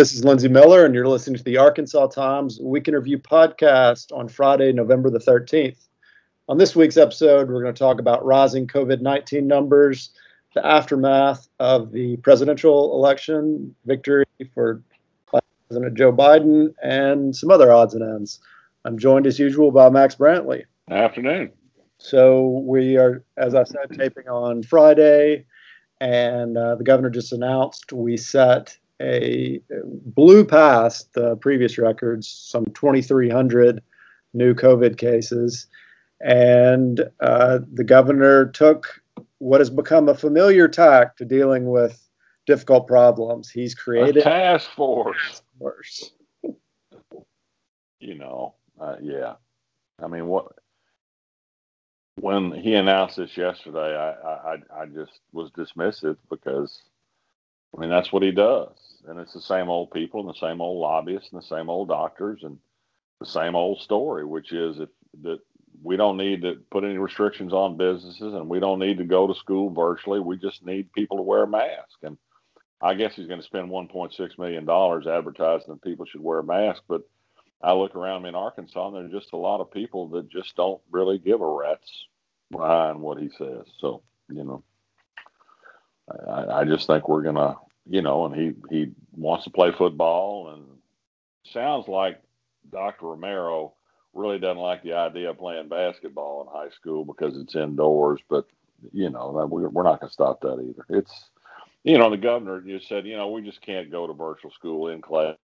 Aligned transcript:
this 0.00 0.14
is 0.14 0.24
Lindsey 0.24 0.48
Millar, 0.48 0.86
and 0.86 0.94
you're 0.94 1.06
listening 1.06 1.36
to 1.36 1.44
the 1.44 1.58
Arkansas 1.58 2.06
Times 2.06 2.58
Week 2.58 2.88
in 2.88 2.94
Review 2.94 3.18
podcast 3.18 4.16
on 4.16 4.28
Friday, 4.28 4.72
November 4.72 5.10
the 5.10 5.18
13th. 5.18 5.76
On 6.48 6.56
this 6.56 6.74
week's 6.74 6.96
episode, 6.96 7.50
we're 7.50 7.62
going 7.62 7.74
to 7.74 7.78
talk 7.78 8.00
about 8.00 8.24
rising 8.24 8.66
COVID 8.66 9.02
19 9.02 9.46
numbers, 9.46 10.08
the 10.54 10.66
aftermath 10.66 11.48
of 11.58 11.92
the 11.92 12.16
presidential 12.16 12.94
election, 12.94 13.76
victory 13.84 14.24
for 14.54 14.82
President 15.68 15.98
Joe 15.98 16.14
Biden, 16.14 16.72
and 16.82 17.36
some 17.36 17.50
other 17.50 17.70
odds 17.70 17.92
and 17.92 18.02
ends. 18.02 18.40
I'm 18.86 18.96
joined 18.96 19.26
as 19.26 19.38
usual 19.38 19.70
by 19.70 19.90
Max 19.90 20.14
Brantley. 20.14 20.62
Afternoon. 20.90 21.52
So 21.98 22.64
we 22.66 22.96
are, 22.96 23.22
as 23.36 23.54
I 23.54 23.64
said, 23.64 23.90
taping 23.98 24.30
on 24.30 24.62
Friday, 24.62 25.44
and 26.00 26.56
uh, 26.56 26.76
the 26.76 26.84
governor 26.84 27.10
just 27.10 27.34
announced 27.34 27.92
we 27.92 28.16
set 28.16 28.78
a 29.00 29.60
blew 30.04 30.44
past 30.44 31.12
the 31.14 31.36
previous 31.36 31.78
records, 31.78 32.28
some 32.28 32.66
2,300 32.66 33.82
new 34.34 34.54
COVID 34.54 34.98
cases, 34.98 35.66
and 36.20 37.00
uh, 37.20 37.60
the 37.72 37.84
governor 37.84 38.46
took 38.46 39.00
what 39.38 39.60
has 39.60 39.70
become 39.70 40.08
a 40.08 40.14
familiar 40.14 40.68
tack 40.68 41.16
to 41.16 41.24
dealing 41.24 41.70
with 41.70 42.06
difficult 42.46 42.86
problems. 42.86 43.50
He's 43.50 43.74
created 43.74 44.18
a 44.18 44.22
task 44.22 44.70
force. 44.70 45.42
force. 45.58 46.12
you 48.00 48.14
know, 48.16 48.54
uh, 48.78 48.96
yeah. 49.00 49.34
I 50.02 50.08
mean, 50.08 50.26
what 50.26 50.52
when 52.16 52.52
he 52.52 52.74
announced 52.74 53.16
this 53.16 53.36
yesterday, 53.36 53.96
I, 53.96 54.52
I 54.52 54.56
I 54.82 54.86
just 54.86 55.20
was 55.32 55.50
dismissive 55.52 56.16
because 56.28 56.82
I 57.74 57.80
mean 57.80 57.88
that's 57.88 58.12
what 58.12 58.22
he 58.22 58.30
does 58.30 58.89
and 59.06 59.18
it's 59.18 59.32
the 59.32 59.40
same 59.40 59.68
old 59.68 59.90
people 59.90 60.20
and 60.20 60.28
the 60.28 60.38
same 60.38 60.60
old 60.60 60.80
lobbyists 60.80 61.30
and 61.32 61.40
the 61.40 61.46
same 61.46 61.68
old 61.68 61.88
doctors 61.88 62.40
and 62.42 62.58
the 63.20 63.26
same 63.26 63.54
old 63.54 63.80
story, 63.80 64.24
which 64.24 64.52
is 64.52 64.80
if 64.80 64.88
that 65.22 65.40
we 65.82 65.96
don't 65.96 66.16
need 66.16 66.42
to 66.42 66.56
put 66.70 66.84
any 66.84 66.98
restrictions 66.98 67.52
on 67.52 67.76
businesses 67.76 68.34
and 68.34 68.48
we 68.48 68.60
don't 68.60 68.78
need 68.78 68.98
to 68.98 69.04
go 69.04 69.26
to 69.26 69.34
school 69.34 69.70
virtually. 69.70 70.20
We 70.20 70.36
just 70.36 70.64
need 70.64 70.92
people 70.92 71.16
to 71.16 71.22
wear 71.22 71.44
a 71.44 71.48
mask. 71.48 71.98
And 72.02 72.18
I 72.82 72.94
guess 72.94 73.14
he's 73.14 73.26
going 73.26 73.40
to 73.40 73.46
spend 73.46 73.70
1.6 73.70 74.38
million 74.38 74.64
dollars 74.64 75.06
advertising 75.06 75.68
that 75.68 75.82
people 75.82 76.06
should 76.06 76.22
wear 76.22 76.40
a 76.40 76.44
mask, 76.44 76.82
but 76.88 77.02
I 77.62 77.72
look 77.74 77.94
around 77.94 78.22
me 78.22 78.30
in 78.30 78.34
Arkansas 78.34 78.88
and 78.88 78.96
there's 78.96 79.22
just 79.22 79.32
a 79.32 79.38
lot 79.38 79.60
of 79.60 79.70
people 79.70 80.08
that 80.10 80.30
just 80.30 80.56
don't 80.56 80.80
really 80.90 81.18
give 81.18 81.40
a 81.40 81.46
rat's 81.46 82.06
behind 82.50 83.00
what 83.00 83.18
he 83.18 83.30
says. 83.36 83.66
So, 83.78 84.02
you 84.28 84.44
know, 84.44 84.62
I, 86.28 86.60
I 86.60 86.64
just 86.64 86.86
think 86.86 87.08
we're 87.08 87.22
going 87.22 87.36
to 87.36 87.56
you 87.90 88.02
know, 88.02 88.24
and 88.24 88.34
he 88.34 88.52
he 88.70 88.92
wants 89.16 89.44
to 89.44 89.50
play 89.50 89.72
football, 89.76 90.50
and 90.54 90.64
sounds 91.52 91.88
like 91.88 92.22
Dr. 92.70 93.06
Romero 93.06 93.74
really 94.14 94.38
doesn't 94.38 94.62
like 94.62 94.84
the 94.84 94.92
idea 94.94 95.30
of 95.30 95.38
playing 95.38 95.68
basketball 95.68 96.42
in 96.42 96.56
high 96.56 96.70
school 96.70 97.04
because 97.04 97.36
it's 97.36 97.56
indoors. 97.56 98.20
But 98.30 98.46
you 98.92 99.10
know, 99.10 99.30
we're 99.50 99.82
not 99.82 100.00
going 100.00 100.08
to 100.08 100.12
stop 100.12 100.40
that 100.42 100.60
either. 100.62 100.86
It's 100.88 101.30
you 101.82 101.98
know, 101.98 102.10
the 102.10 102.16
governor 102.16 102.60
just 102.60 102.88
said, 102.88 103.06
you 103.06 103.16
know, 103.16 103.30
we 103.30 103.42
just 103.42 103.60
can't 103.60 103.90
go 103.90 104.06
to 104.06 104.12
virtual 104.12 104.52
school 104.52 104.88
in 104.88 105.02
class. 105.02 105.36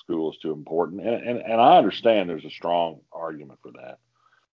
School 0.00 0.30
is 0.30 0.38
too 0.38 0.52
important, 0.52 1.00
and 1.00 1.26
and, 1.26 1.40
and 1.40 1.60
I 1.60 1.78
understand 1.78 2.28
there's 2.28 2.44
a 2.44 2.50
strong 2.50 3.00
argument 3.12 3.60
for 3.62 3.72
that. 3.72 3.98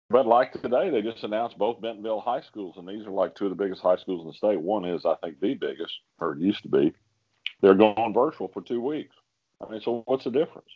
But 0.10 0.28
like 0.28 0.52
today, 0.52 0.90
they 0.90 1.02
just 1.02 1.24
announced 1.24 1.58
both 1.58 1.80
Bentonville 1.80 2.20
high 2.20 2.42
schools, 2.42 2.76
and 2.76 2.86
these 2.86 3.08
are 3.08 3.12
like 3.12 3.36
two 3.36 3.46
of 3.46 3.52
the 3.52 3.64
biggest 3.64 3.82
high 3.82 3.96
schools 3.96 4.24
in 4.24 4.28
the 4.28 4.34
state. 4.34 4.60
One 4.60 4.84
is, 4.84 5.06
I 5.06 5.16
think, 5.24 5.40
the 5.40 5.54
biggest, 5.54 5.94
or 6.20 6.34
it 6.34 6.40
used 6.40 6.64
to 6.64 6.70
be, 6.70 6.94
they're 7.62 7.76
going 7.76 8.14
virtual 8.14 8.48
for 8.48 8.62
two 8.62 8.82
weeks. 8.82 9.16
I 9.62 9.72
mean, 9.72 9.82
so 9.82 10.04
what's 10.06 10.24
the 10.24 10.32
difference 10.32 10.70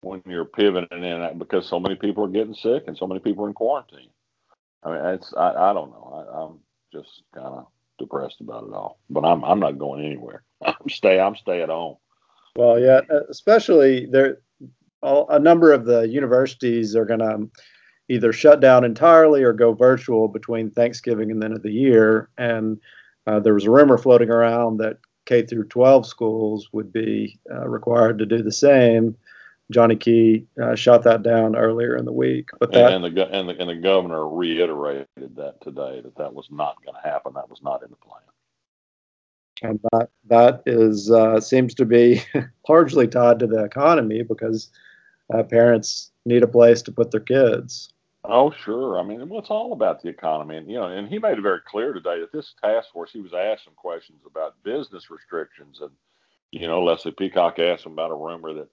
when 0.00 0.22
you're 0.26 0.44
pivoting 0.44 1.02
in 1.04 1.20
that 1.20 1.38
because 1.38 1.68
so 1.68 1.80
many 1.80 1.96
people 1.96 2.24
are 2.24 2.28
getting 2.28 2.54
sick 2.54 2.84
and 2.86 2.96
so 2.96 3.06
many 3.06 3.20
people 3.20 3.44
are 3.44 3.48
in 3.48 3.54
quarantine? 3.54 4.10
I 4.82 4.90
mean, 4.90 5.04
it's 5.06 5.34
I, 5.36 5.70
I 5.70 5.72
don't 5.72 5.90
know. 5.90 6.26
I, 6.30 6.42
I'm 6.42 6.58
just 6.92 7.22
kind 7.34 7.46
of 7.46 7.66
depressed 7.98 8.40
about 8.40 8.64
it 8.64 8.72
all. 8.72 9.00
But 9.10 9.24
I'm 9.24 9.44
I'm 9.44 9.60
not 9.60 9.78
going 9.78 10.04
anywhere. 10.04 10.44
I'm 10.64 10.88
stay 10.88 11.18
I'm 11.18 11.36
stay 11.36 11.62
at 11.62 11.68
home. 11.68 11.96
Well, 12.56 12.78
yeah, 12.78 13.00
especially 13.28 14.06
there. 14.06 14.38
A 15.00 15.38
number 15.38 15.72
of 15.72 15.84
the 15.84 16.08
universities 16.08 16.96
are 16.96 17.04
going 17.04 17.20
to 17.20 17.48
either 18.08 18.32
shut 18.32 18.60
down 18.60 18.82
entirely 18.82 19.44
or 19.44 19.52
go 19.52 19.72
virtual 19.72 20.26
between 20.26 20.72
Thanksgiving 20.72 21.30
and 21.30 21.40
the 21.40 21.46
end 21.46 21.54
of 21.54 21.62
the 21.62 21.70
year. 21.70 22.30
And 22.36 22.80
uh, 23.24 23.38
there 23.38 23.54
was 23.54 23.64
a 23.64 23.70
rumor 23.70 23.96
floating 23.96 24.28
around 24.28 24.78
that 24.78 24.98
K 25.28 25.42
through 25.42 25.64
12 25.64 26.06
schools 26.06 26.68
would 26.72 26.90
be 26.90 27.38
uh, 27.50 27.68
required 27.68 28.18
to 28.18 28.26
do 28.26 28.42
the 28.42 28.50
same. 28.50 29.14
Johnny 29.70 29.96
Key 29.96 30.46
uh, 30.60 30.74
shot 30.74 31.02
that 31.04 31.22
down 31.22 31.54
earlier 31.54 31.96
in 31.96 32.06
the 32.06 32.12
week, 32.12 32.48
but 32.58 32.72
that 32.72 32.90
and, 32.90 33.04
the 33.04 33.28
and 33.30 33.46
the 33.46 33.60
and 33.60 33.68
the 33.68 33.76
governor 33.76 34.26
reiterated 34.26 35.06
that 35.36 35.60
today 35.60 36.00
that 36.00 36.16
that 36.16 36.32
was 36.32 36.48
not 36.50 36.82
going 36.82 36.94
to 36.94 37.06
happen. 37.06 37.34
That 37.34 37.50
was 37.50 37.62
not 37.62 37.82
in 37.82 37.90
the 37.90 37.96
plan. 37.96 38.22
And 39.60 39.80
that 39.92 40.08
that 40.28 40.62
is 40.64 41.10
uh, 41.10 41.38
seems 41.40 41.74
to 41.74 41.84
be 41.84 42.22
largely 42.68 43.06
tied 43.06 43.40
to 43.40 43.46
the 43.46 43.62
economy 43.62 44.22
because 44.22 44.70
uh, 45.34 45.42
parents 45.42 46.10
need 46.24 46.42
a 46.42 46.48
place 46.48 46.80
to 46.82 46.92
put 46.92 47.10
their 47.10 47.20
kids. 47.20 47.92
Oh, 48.28 48.50
sure. 48.52 49.00
I 49.00 49.04
mean, 49.04 49.26
well, 49.28 49.40
it's 49.40 49.50
all 49.50 49.72
about 49.72 50.02
the 50.02 50.10
economy, 50.10 50.58
and 50.58 50.68
you 50.70 50.76
know, 50.76 50.88
and 50.88 51.08
he 51.08 51.18
made 51.18 51.38
it 51.38 51.42
very 51.42 51.60
clear 51.66 51.94
today 51.94 52.20
that 52.20 52.32
this 52.32 52.54
task 52.62 52.92
force. 52.92 53.10
He 53.10 53.20
was 53.20 53.34
asked 53.34 53.64
some 53.64 53.74
questions 53.74 54.20
about 54.26 54.62
business 54.64 55.10
restrictions, 55.10 55.80
and 55.80 55.90
you 56.52 56.68
know, 56.68 56.84
Leslie 56.84 57.12
Peacock 57.12 57.58
asked 57.58 57.86
him 57.86 57.92
about 57.92 58.12
a 58.12 58.16
rumor 58.16 58.54
that 58.54 58.68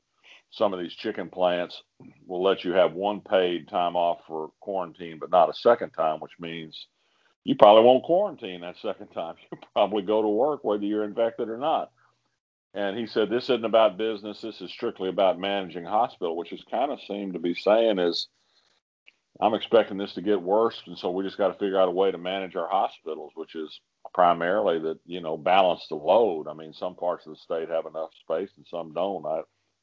some 0.51 0.73
of 0.73 0.81
these 0.81 0.93
chicken 0.93 1.29
plants 1.29 1.83
will 2.27 2.43
let 2.43 2.66
you 2.66 2.73
have 2.73 2.93
one 2.93 3.21
paid 3.21 3.69
time 3.69 3.95
off 3.95 4.19
for 4.27 4.51
quarantine, 4.59 5.19
but 5.19 5.31
not 5.31 5.49
a 5.49 5.53
second 5.53 5.91
time, 5.91 6.19
which 6.19 6.39
means 6.39 6.87
you 7.45 7.55
probably 7.55 7.83
won't 7.83 8.03
quarantine 8.03 8.61
that 8.61 8.77
second 8.77 9.07
time. 9.09 9.35
You 9.51 9.59
probably 9.73 10.03
go 10.03 10.22
to 10.22 10.29
work 10.29 10.66
whether 10.66 10.85
you're 10.85 11.03
infected 11.05 11.49
or 11.49 11.57
not. 11.57 11.91
And 12.73 12.97
he 12.97 13.07
said, 13.07 13.29
"This 13.29 13.45
isn't 13.45 13.66
about 13.66 13.97
business. 13.97 14.41
This 14.41 14.61
is 14.61 14.72
strictly 14.72 15.09
about 15.09 15.39
managing 15.39 15.85
hospital," 15.85 16.35
which 16.35 16.51
is 16.53 16.63
kind 16.69 16.91
of 16.91 17.01
seemed 17.01 17.33
to 17.33 17.39
be 17.39 17.53
saying 17.53 17.99
is 17.99 18.27
I'm 19.41 19.53
expecting 19.53 19.97
this 19.97 20.13
to 20.13 20.22
get 20.22 20.41
worse, 20.41 20.81
and 20.85 20.97
so 20.97 21.12
we 21.12 21.23
just 21.23 21.38
got 21.38 21.50
to 21.50 21.59
figure 21.59 21.79
out 21.79 21.90
a 21.90 21.91
way 21.91 22.12
to 22.12 22.18
manage 22.18 22.56
our 22.56 22.69
hospitals, 22.69 23.34
which 23.35 23.56
is 23.56 23.81
primarily 24.13 24.79
that 24.79 25.00
you 25.06 25.19
know 25.19 25.38
balance 25.38 25.85
the 25.90 25.96
load. 25.96 26.47
I 26.47 26.53
mean, 26.53 26.73
some 26.73 26.96
parts 26.96 27.25
of 27.25 27.34
the 27.34 27.40
state 27.40 27.69
have 27.69 27.85
enough 27.85 28.12
space 28.22 28.50
and 28.56 28.66
some 28.69 28.94
don't. 28.94 29.25
I 29.25 29.41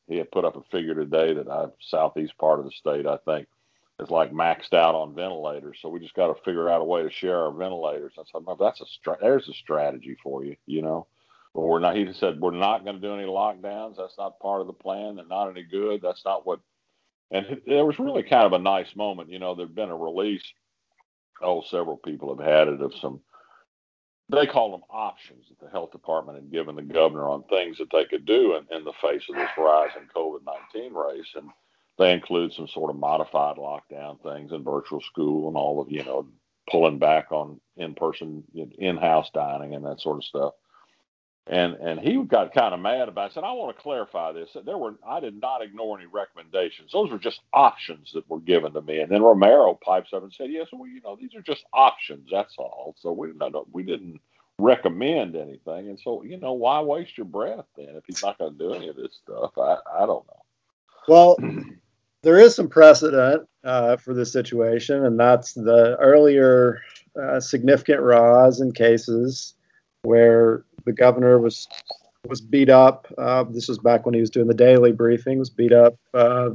he 0.08 0.16
had 0.16 0.30
put 0.30 0.44
up 0.44 0.56
a 0.56 0.62
figure 0.70 0.94
today 0.94 1.34
that 1.34 1.48
I 1.48 1.66
southeast 1.80 2.36
part 2.38 2.58
of 2.58 2.64
the 2.64 2.72
state 2.72 3.06
I 3.06 3.18
think 3.24 3.46
is 4.00 4.10
like 4.10 4.32
maxed 4.32 4.74
out 4.74 4.94
on 4.94 5.14
ventilators. 5.14 5.78
So 5.80 5.88
we 5.88 6.00
just 6.00 6.14
got 6.14 6.28
to 6.28 6.42
figure 6.44 6.68
out 6.68 6.80
a 6.80 6.84
way 6.84 7.02
to 7.02 7.10
share 7.10 7.44
our 7.44 7.52
ventilators. 7.52 8.14
I 8.18 8.22
said, 8.30 8.42
no, 8.46 8.56
that's 8.58 8.80
a 8.80 9.16
there's 9.20 9.48
a 9.48 9.54
strategy 9.54 10.16
for 10.22 10.44
you, 10.44 10.56
you 10.66 10.82
know. 10.82 11.06
But 11.54 11.62
we're 11.62 11.80
not. 11.80 11.96
He 11.96 12.10
said 12.14 12.40
we're 12.40 12.52
not 12.52 12.84
going 12.84 12.96
to 12.96 13.06
do 13.06 13.14
any 13.14 13.26
lockdowns. 13.26 13.96
That's 13.98 14.16
not 14.18 14.40
part 14.40 14.62
of 14.62 14.66
the 14.66 14.72
plan. 14.72 15.16
They're 15.16 15.26
not 15.26 15.50
any 15.50 15.62
good. 15.62 16.00
That's 16.02 16.24
not 16.24 16.46
what 16.46 16.60
and 17.32 17.60
there 17.66 17.86
was 17.86 17.98
really 17.98 18.22
kind 18.22 18.46
of 18.46 18.52
a 18.52 18.58
nice 18.58 18.94
moment. 18.94 19.30
You 19.30 19.38
know, 19.38 19.54
there'd 19.54 19.74
been 19.74 19.90
a 19.90 19.96
release. 19.96 20.42
Oh, 21.42 21.62
several 21.70 21.96
people 21.96 22.36
have 22.36 22.46
had 22.46 22.68
it 22.68 22.80
of 22.80 22.92
some. 23.00 23.20
They 24.28 24.46
call 24.46 24.70
them 24.70 24.82
options 24.88 25.46
that 25.48 25.58
the 25.58 25.70
health 25.70 25.90
department 25.90 26.38
had 26.38 26.52
given 26.52 26.76
the 26.76 26.82
governor 26.82 27.28
on 27.28 27.42
things 27.44 27.78
that 27.78 27.88
they 27.92 28.04
could 28.04 28.24
do 28.24 28.56
in, 28.56 28.76
in 28.76 28.84
the 28.84 28.92
face 29.02 29.22
of 29.28 29.36
this 29.36 29.50
rise 29.58 29.90
in 29.96 30.08
COVID 30.14 30.40
nineteen 30.46 30.94
race, 30.94 31.28
and 31.34 31.48
they 31.98 32.12
include 32.12 32.52
some 32.52 32.68
sort 32.68 32.90
of 32.90 32.96
modified 32.96 33.56
lockdown 33.56 34.22
things 34.22 34.52
and 34.52 34.64
virtual 34.64 35.00
school 35.00 35.48
and 35.48 35.56
all 35.56 35.80
of 35.80 35.90
you 35.90 36.04
know 36.04 36.26
pulling 36.70 36.98
back 36.98 37.32
on 37.32 37.60
in 37.76 37.94
person 37.94 38.44
in 38.78 38.96
house 38.96 39.28
dining 39.34 39.74
and 39.74 39.84
that 39.84 40.00
sort 40.00 40.16
of 40.16 40.24
stuff 40.24 40.52
and 41.46 41.74
and 41.74 41.98
he 41.98 42.22
got 42.22 42.54
kind 42.54 42.72
of 42.72 42.80
mad 42.80 43.08
about 43.08 43.30
it. 43.30 43.34
Said, 43.34 43.44
"I 43.44 43.52
want 43.52 43.76
to 43.76 43.82
clarify 43.82 44.32
this. 44.32 44.50
There 44.64 44.78
were 44.78 44.94
I 45.06 45.18
did 45.20 45.40
not 45.40 45.62
ignore 45.62 45.98
any 45.98 46.06
recommendations. 46.06 46.92
Those 46.92 47.10
were 47.10 47.18
just 47.18 47.40
options 47.52 48.12
that 48.12 48.28
were 48.30 48.40
given 48.40 48.72
to 48.74 48.80
me." 48.80 49.00
And 49.00 49.10
then 49.10 49.22
Romero 49.22 49.74
pipes 49.74 50.12
up 50.12 50.22
and 50.22 50.32
said, 50.32 50.50
"Yes, 50.50 50.68
well, 50.72 50.86
you 50.86 51.00
know, 51.02 51.16
these 51.16 51.34
are 51.34 51.42
just 51.42 51.64
options. 51.72 52.28
That's 52.30 52.54
all. 52.58 52.94
So 53.00 53.12
we 53.12 53.32
we 53.72 53.82
didn't 53.82 54.20
recommend 54.58 55.34
anything. 55.34 55.88
And 55.88 55.98
so, 55.98 56.22
you 56.22 56.38
know, 56.38 56.52
why 56.52 56.80
waste 56.80 57.18
your 57.18 57.26
breath 57.26 57.64
then 57.76 57.96
if 57.96 58.04
he's 58.06 58.22
not 58.22 58.38
going 58.38 58.52
to 58.52 58.58
do 58.58 58.74
any 58.74 58.88
of 58.88 58.96
this 58.96 59.18
stuff? 59.22 59.52
I 59.58 59.78
I 59.92 60.06
don't 60.06 60.26
know." 60.26 60.42
Well. 61.08 61.36
there 62.22 62.38
is 62.38 62.54
some 62.54 62.68
precedent 62.68 63.48
uh, 63.64 63.96
for 63.96 64.14
this 64.14 64.32
situation, 64.32 65.04
and 65.04 65.18
that's 65.18 65.54
the 65.54 65.96
earlier 65.98 66.80
uh, 67.20 67.40
significant 67.40 68.00
rise 68.00 68.60
in 68.60 68.70
cases 68.70 69.54
where 70.02 70.64
the 70.84 70.92
governor 70.92 71.38
was 71.38 71.68
was 72.28 72.40
beat 72.40 72.68
up. 72.70 73.06
Uh, 73.18 73.44
this 73.44 73.68
was 73.68 73.78
back 73.78 74.06
when 74.06 74.14
he 74.14 74.20
was 74.20 74.30
doing 74.30 74.46
the 74.46 74.54
daily 74.54 74.92
briefings. 74.92 75.54
Beat 75.54 75.72
up, 75.72 75.94
uh, 76.14 76.50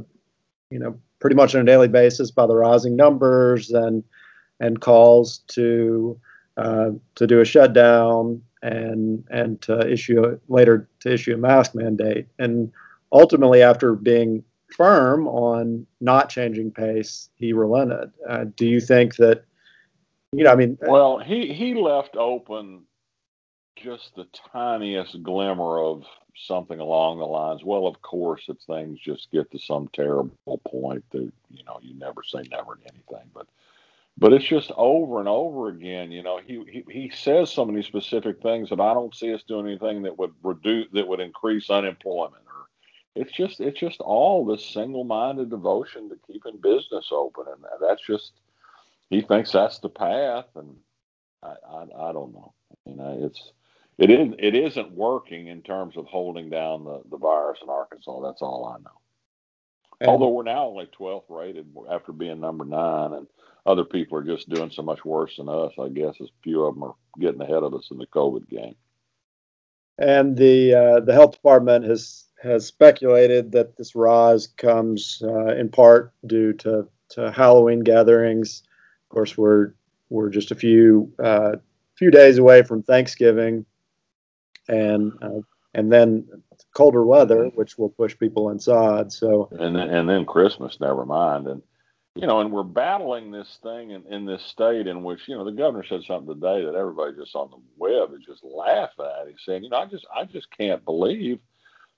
you 0.70 0.78
know, 0.78 0.98
pretty 1.20 1.36
much 1.36 1.54
on 1.54 1.60
a 1.60 1.64
daily 1.64 1.88
basis 1.88 2.30
by 2.30 2.46
the 2.46 2.56
rising 2.56 2.96
numbers 2.96 3.70
and 3.70 4.02
and 4.60 4.80
calls 4.80 5.38
to 5.48 6.18
uh, 6.56 6.90
to 7.14 7.26
do 7.26 7.40
a 7.40 7.44
shutdown 7.44 8.42
and 8.62 9.24
and 9.30 9.60
to 9.62 9.90
issue 9.90 10.24
a, 10.24 10.38
later 10.52 10.88
to 11.00 11.12
issue 11.12 11.34
a 11.34 11.38
mask 11.38 11.74
mandate. 11.74 12.26
And 12.38 12.72
ultimately, 13.12 13.62
after 13.62 13.94
being 13.94 14.42
firm 14.76 15.26
on 15.28 15.86
not 16.00 16.28
changing 16.28 16.70
pace, 16.70 17.30
he 17.36 17.52
relented. 17.52 18.10
Uh, 18.28 18.44
do 18.56 18.66
you 18.66 18.80
think 18.80 19.16
that, 19.16 19.44
you 20.32 20.44
know, 20.44 20.52
I 20.52 20.56
mean, 20.56 20.78
well, 20.82 21.18
he 21.18 21.52
he 21.52 21.74
left 21.74 22.16
open 22.16 22.82
just 23.82 24.14
the 24.14 24.26
tiniest 24.52 25.22
glimmer 25.22 25.78
of 25.78 26.04
something 26.36 26.80
along 26.80 27.18
the 27.18 27.24
lines. 27.26 27.64
Well, 27.64 27.86
of 27.86 28.00
course, 28.02 28.44
if 28.48 28.58
things 28.60 28.98
just 29.00 29.30
get 29.30 29.50
to 29.50 29.58
some 29.58 29.88
terrible 29.92 30.60
point, 30.66 31.04
that 31.10 31.32
you 31.50 31.64
know, 31.64 31.78
you 31.82 31.94
never 31.94 32.22
say 32.22 32.42
never 32.50 32.76
to 32.76 32.82
anything, 32.92 33.30
but 33.34 33.46
but 34.16 34.32
it's 34.32 34.44
just 34.46 34.72
over 34.76 35.20
and 35.20 35.28
over 35.28 35.68
again. 35.68 36.10
You 36.10 36.22
know, 36.22 36.40
he, 36.44 36.64
he 36.68 36.84
he 36.90 37.10
says 37.10 37.50
so 37.50 37.64
many 37.64 37.82
specific 37.82 38.42
things 38.42 38.70
that 38.70 38.80
I 38.80 38.94
don't 38.94 39.14
see 39.14 39.32
us 39.32 39.42
doing 39.44 39.66
anything 39.66 40.02
that 40.02 40.18
would 40.18 40.32
reduce 40.42 40.88
that 40.92 41.06
would 41.06 41.20
increase 41.20 41.70
unemployment. 41.70 42.42
Or 42.46 42.66
it's 43.14 43.32
just 43.32 43.60
it's 43.60 43.78
just 43.78 44.00
all 44.00 44.44
this 44.44 44.64
single-minded 44.66 45.50
devotion 45.50 46.08
to 46.08 46.16
keeping 46.26 46.58
business 46.58 47.08
open, 47.12 47.44
and 47.48 47.64
that's 47.80 48.04
just 48.04 48.32
he 49.10 49.20
thinks 49.20 49.52
that's 49.52 49.78
the 49.78 49.88
path, 49.88 50.46
and 50.56 50.76
I 51.42 51.54
I, 51.68 51.82
I 51.82 52.12
don't 52.12 52.32
know. 52.32 52.52
You 52.86 52.96
know, 52.96 53.18
it's 53.22 53.52
it 53.98 54.10
is 54.10 54.34
it 54.38 54.54
isn't 54.54 54.92
working 54.92 55.48
in 55.48 55.62
terms 55.62 55.96
of 55.96 56.06
holding 56.06 56.48
down 56.50 56.84
the 56.84 57.02
the 57.10 57.18
virus 57.18 57.58
in 57.62 57.68
Arkansas. 57.68 58.20
That's 58.20 58.42
all 58.42 58.66
I 58.66 58.82
know. 58.82 59.00
And, 60.00 60.10
Although 60.10 60.28
we're 60.28 60.44
now 60.44 60.66
only 60.66 60.86
12th 60.86 61.24
rated 61.28 61.66
after 61.90 62.12
being 62.12 62.40
number 62.40 62.64
nine, 62.64 63.12
and 63.14 63.26
other 63.66 63.84
people 63.84 64.16
are 64.16 64.22
just 64.22 64.48
doing 64.48 64.70
so 64.70 64.82
much 64.82 65.04
worse 65.04 65.36
than 65.36 65.48
us. 65.48 65.72
I 65.78 65.88
guess 65.88 66.14
as 66.20 66.28
few 66.42 66.62
of 66.64 66.74
them 66.74 66.84
are 66.84 66.94
getting 67.18 67.40
ahead 67.40 67.64
of 67.64 67.74
us 67.74 67.88
in 67.90 67.98
the 67.98 68.06
COVID 68.06 68.48
game. 68.48 68.76
And 69.98 70.36
the 70.36 70.74
uh, 70.74 71.00
the 71.00 71.12
health 71.12 71.32
department 71.32 71.84
has 71.84 72.24
has 72.40 72.66
speculated 72.66 73.50
that 73.52 73.76
this 73.76 73.96
rise 73.96 74.46
comes 74.46 75.20
uh, 75.24 75.56
in 75.56 75.68
part 75.68 76.12
due 76.26 76.52
to 76.54 76.88
to 77.10 77.32
Halloween 77.32 77.80
gatherings. 77.80 78.62
Of 79.04 79.14
course, 79.14 79.36
we're 79.36 79.74
we're 80.08 80.30
just 80.30 80.52
a 80.52 80.54
few 80.54 81.12
uh, 81.22 81.56
few 81.96 82.12
days 82.12 82.38
away 82.38 82.62
from 82.62 82.84
Thanksgiving, 82.84 83.66
and 84.68 85.12
uh, 85.22 85.40
and 85.74 85.92
then 85.92 86.26
colder 86.74 87.04
weather, 87.04 87.46
which 87.54 87.78
will 87.78 87.90
push 87.90 88.16
people 88.18 88.50
inside. 88.50 89.12
So 89.12 89.48
and 89.52 89.76
then, 89.76 89.90
and 89.90 90.08
then 90.08 90.24
Christmas, 90.24 90.78
never 90.80 91.04
mind. 91.04 91.46
And 91.46 91.62
you 92.14 92.26
know, 92.26 92.40
and 92.40 92.50
we're 92.50 92.64
battling 92.64 93.30
this 93.30 93.58
thing 93.62 93.90
in, 93.90 94.04
in 94.12 94.26
this 94.26 94.42
state 94.42 94.88
in 94.88 95.04
which, 95.04 95.20
you 95.28 95.36
know, 95.36 95.44
the 95.44 95.52
governor 95.52 95.84
said 95.88 96.02
something 96.02 96.34
today 96.34 96.64
that 96.64 96.74
everybody 96.74 97.12
just 97.16 97.36
on 97.36 97.50
the 97.50 97.58
web 97.76 98.12
is 98.12 98.26
just 98.26 98.42
laugh 98.42 98.90
at. 98.98 99.28
He's 99.28 99.36
saying, 99.46 99.62
you 99.62 99.70
know, 99.70 99.76
I 99.76 99.86
just 99.86 100.06
I 100.14 100.24
just 100.24 100.48
can't 100.50 100.84
believe 100.84 101.38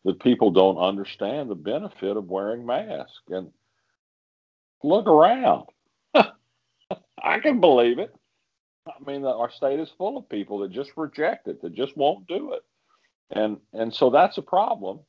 that 0.05 0.20
people 0.20 0.50
don't 0.50 0.78
understand 0.78 1.49
the 1.49 1.55
benefit 1.55 2.17
of 2.17 2.28
wearing 2.28 2.67
masks. 2.67 3.22
And 3.28 3.50
look 4.82 5.06
around. 5.06 5.67
I 6.14 7.38
can 7.40 7.61
believe 7.61 7.99
it. 7.99 8.14
I 8.87 8.93
mean, 9.06 9.25
our 9.25 9.50
state 9.50 9.81
is 9.81 9.91
full 9.97 10.17
of 10.17 10.29
people 10.29 10.59
that 10.61 10.73
just 10.73 10.93
reject 10.97 11.49
it, 11.49 11.62
that 11.62 11.75
just 11.75 11.97
won't 11.97 12.27
do 12.27 12.53
it. 12.55 12.62
And 13.31 13.59
and 13.73 13.94
so 13.94 14.11
that's 14.11 14.38
a 14.38 14.43
problem. 14.43 15.00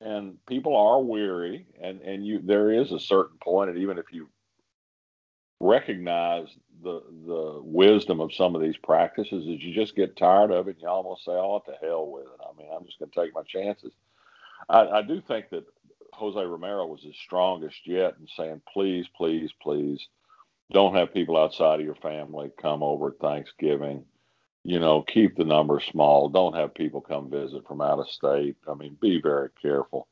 And 0.00 0.36
people 0.46 0.76
are 0.76 1.00
weary 1.00 1.66
and 1.80 2.00
and 2.02 2.26
you 2.26 2.40
there 2.42 2.70
is 2.70 2.92
a 2.92 3.00
certain 3.00 3.38
point 3.42 3.70
and 3.70 3.78
even 3.78 3.98
if 3.98 4.06
you 4.12 4.28
recognize 5.60 6.48
the 6.82 7.02
the 7.26 7.60
wisdom 7.62 8.20
of 8.20 8.34
some 8.34 8.54
of 8.54 8.60
these 8.60 8.76
practices 8.76 9.46
is 9.46 9.62
you 9.62 9.72
just 9.74 9.96
get 9.96 10.16
tired 10.16 10.50
of 10.50 10.68
it 10.68 10.72
and 10.72 10.82
you 10.82 10.88
almost 10.88 11.24
say 11.24 11.32
oh 11.32 11.62
the 11.66 11.74
hell 11.86 12.06
with 12.10 12.24
it? 12.24 12.40
I 12.42 12.56
mean 12.58 12.68
i'm 12.74 12.84
just 12.84 12.98
going 12.98 13.10
to 13.10 13.20
take 13.20 13.34
my 13.34 13.42
chances. 13.44 13.92
I, 14.68 14.86
I 14.86 15.02
do 15.02 15.22
think 15.26 15.50
that 15.50 15.64
jose 16.12 16.38
romero 16.38 16.86
was 16.86 17.02
his 17.02 17.16
strongest 17.16 17.86
yet 17.86 18.16
in 18.20 18.26
saying 18.36 18.60
please 18.70 19.06
please 19.16 19.50
please 19.62 20.06
don't 20.72 20.94
have 20.94 21.14
people 21.14 21.36
outside 21.36 21.80
of 21.80 21.86
your 21.86 21.94
family 21.96 22.50
come 22.60 22.82
over 22.82 23.12
thanksgiving 23.12 24.04
you 24.64 24.80
know, 24.80 25.02
keep 25.02 25.36
the 25.36 25.44
numbers 25.44 25.84
small. 25.84 26.30
Don't 26.30 26.56
have 26.56 26.74
people 26.74 27.02
come 27.02 27.30
visit 27.30 27.66
from 27.68 27.82
out 27.82 27.98
of 27.98 28.08
state. 28.08 28.56
I 28.68 28.74
mean, 28.74 28.96
be 29.00 29.20
very 29.20 29.50
careful. 29.60 30.08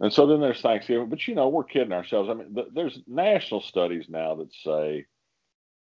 And 0.00 0.12
so 0.12 0.26
then 0.26 0.40
there's 0.40 0.60
Thanksgiving, 0.60 1.08
but 1.08 1.26
you 1.26 1.34
know, 1.34 1.48
we're 1.48 1.64
kidding 1.64 1.92
ourselves. 1.92 2.30
I 2.30 2.34
mean, 2.34 2.54
th- 2.54 2.68
there's 2.72 3.00
national 3.06 3.60
studies 3.60 4.06
now 4.08 4.36
that 4.36 4.52
say 4.64 5.06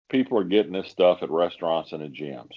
people 0.08 0.38
are 0.38 0.44
getting 0.44 0.72
this 0.72 0.88
stuff 0.88 1.22
at 1.22 1.30
restaurants 1.30 1.92
and 1.92 2.02
in 2.02 2.12
gyms, 2.12 2.54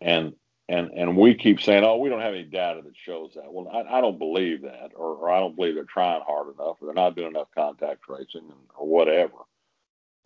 and 0.00 0.34
and 0.68 0.90
and 0.90 1.16
we 1.16 1.34
keep 1.34 1.62
saying, 1.62 1.84
oh, 1.84 1.96
we 1.96 2.10
don't 2.10 2.20
have 2.20 2.34
any 2.34 2.44
data 2.44 2.82
that 2.84 2.96
shows 2.96 3.32
that. 3.34 3.50
Well, 3.50 3.68
I, 3.72 3.98
I 3.98 4.00
don't 4.02 4.18
believe 4.18 4.62
that, 4.62 4.90
or, 4.94 5.14
or 5.14 5.30
I 5.30 5.40
don't 5.40 5.56
believe 5.56 5.74
they're 5.74 5.84
trying 5.84 6.20
hard 6.26 6.48
enough, 6.48 6.76
or 6.80 6.86
they're 6.86 6.94
not 6.94 7.16
doing 7.16 7.28
enough 7.28 7.48
contact 7.54 8.02
tracing, 8.02 8.52
or 8.76 8.86
whatever. 8.86 9.36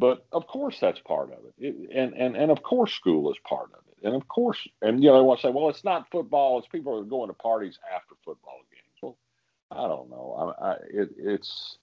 But 0.03 0.27
of 0.33 0.49
course, 0.49 0.81
that's 0.81 0.99
part 0.99 1.31
of 1.33 1.39
it. 1.45 1.55
it, 1.59 1.77
and 1.95 2.13
and 2.15 2.37
and 2.37 2.51
of 2.51 2.61
course, 2.65 2.93
school 2.93 3.31
is 3.31 3.39
part 3.49 3.71
of 3.73 3.79
it. 3.87 4.05
And 4.05 4.17
of 4.17 4.27
course, 4.27 4.59
and 4.83 5.01
you 5.01 5.11
know, 5.11 5.15
they 5.15 5.23
want 5.23 5.39
to 5.39 5.47
say, 5.47 5.53
well, 5.53 5.69
it's 5.69 5.85
not 5.85 6.11
football. 6.11 6.59
It's 6.59 6.67
people 6.67 6.99
are 6.99 7.05
going 7.05 7.29
to 7.29 7.35
parties 7.35 7.79
after 7.95 8.17
football 8.25 8.59
games. 8.73 8.99
Well, 9.01 9.17
I 9.71 9.87
don't 9.87 10.11
know. 10.11 10.57
I, 10.61 10.71
I 10.71 10.73
it, 10.93 11.11
it's 11.17 11.79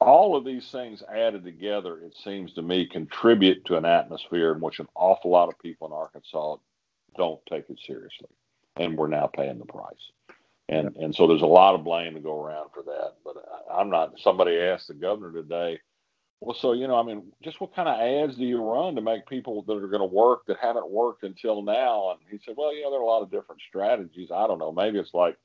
all 0.00 0.34
of 0.34 0.46
these 0.46 0.70
things 0.70 1.02
added 1.14 1.44
together. 1.44 1.98
It 1.98 2.16
seems 2.24 2.54
to 2.54 2.62
me 2.62 2.86
contribute 2.86 3.66
to 3.66 3.76
an 3.76 3.84
atmosphere 3.84 4.54
in 4.54 4.62
which 4.62 4.80
an 4.80 4.88
awful 4.94 5.30
lot 5.30 5.50
of 5.50 5.58
people 5.58 5.88
in 5.88 5.92
Arkansas 5.92 6.56
don't 7.18 7.44
take 7.50 7.68
it 7.68 7.80
seriously, 7.86 8.30
and 8.76 8.96
we're 8.96 9.08
now 9.08 9.26
paying 9.26 9.58
the 9.58 9.66
price. 9.66 10.10
And 10.70 10.96
and 10.96 11.14
so 11.14 11.26
there's 11.26 11.42
a 11.42 11.46
lot 11.46 11.74
of 11.74 11.84
blame 11.84 12.14
to 12.14 12.20
go 12.20 12.42
around 12.42 12.70
for 12.72 12.82
that. 12.84 13.16
But 13.22 13.36
I, 13.70 13.78
I'm 13.78 13.90
not. 13.90 14.18
Somebody 14.18 14.58
asked 14.58 14.88
the 14.88 14.94
governor 14.94 15.34
today 15.34 15.78
well, 16.42 16.56
so 16.56 16.72
you 16.72 16.88
know, 16.88 16.96
I 16.96 17.04
mean, 17.04 17.30
just 17.40 17.60
what 17.60 17.72
kind 17.72 17.88
of 17.88 18.00
ads 18.00 18.36
do 18.36 18.44
you 18.44 18.60
run 18.60 18.96
to 18.96 19.00
make 19.00 19.28
people 19.28 19.62
that 19.62 19.72
are 19.72 19.86
going 19.86 20.00
to 20.00 20.06
work 20.06 20.44
that 20.46 20.56
haven't 20.60 20.90
worked 20.90 21.22
until 21.22 21.62
now? 21.62 22.10
And 22.10 22.20
he 22.28 22.40
said, 22.44 22.54
well, 22.58 22.74
you 22.74 22.82
know, 22.82 22.90
there 22.90 22.98
are 22.98 23.04
a 23.04 23.06
lot 23.06 23.22
of 23.22 23.30
different 23.30 23.60
strategies. 23.68 24.32
I 24.32 24.48
don't 24.48 24.58
know. 24.58 24.72
Maybe 24.72 24.98
it's 24.98 25.14
like 25.14 25.36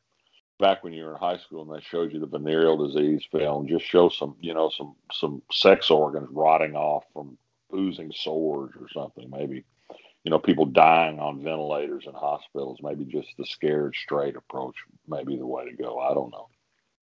back 0.60 0.84
when 0.84 0.94
you 0.94 1.06
were 1.06 1.12
in 1.12 1.20
high 1.20 1.38
school 1.38 1.62
and 1.62 1.72
they 1.72 1.86
showed 1.86 2.12
you 2.12 2.20
the 2.20 2.26
venereal 2.26 2.78
disease 2.78 3.24
film. 3.32 3.68
Just 3.68 3.86
show 3.86 4.10
some, 4.10 4.36
you 4.42 4.56
know, 4.56 4.72
some 4.76 4.96
some 5.12 5.44
sex 5.52 5.92
organs 5.92 6.30
rotting 6.32 6.76
off 6.76 7.04
from 7.14 7.38
oozing 7.76 8.12
sores 8.12 8.72
or 8.80 8.88
something. 8.92 9.30
Maybe, 9.30 9.66
you 10.24 10.32
know, 10.32 10.40
people 10.40 10.66
dying 10.66 11.20
on 11.20 11.44
ventilators 11.44 12.06
in 12.08 12.14
hospitals. 12.14 12.80
Maybe 12.82 13.06
just 13.06 13.30
the 13.38 13.46
scared 13.46 13.94
straight 13.96 14.36
approach. 14.36 14.76
Maybe 15.08 15.38
the 15.38 15.46
way 15.46 15.70
to 15.70 15.76
go. 15.76 16.00
I 16.00 16.16
don't 16.16 16.32
know. 16.32 16.50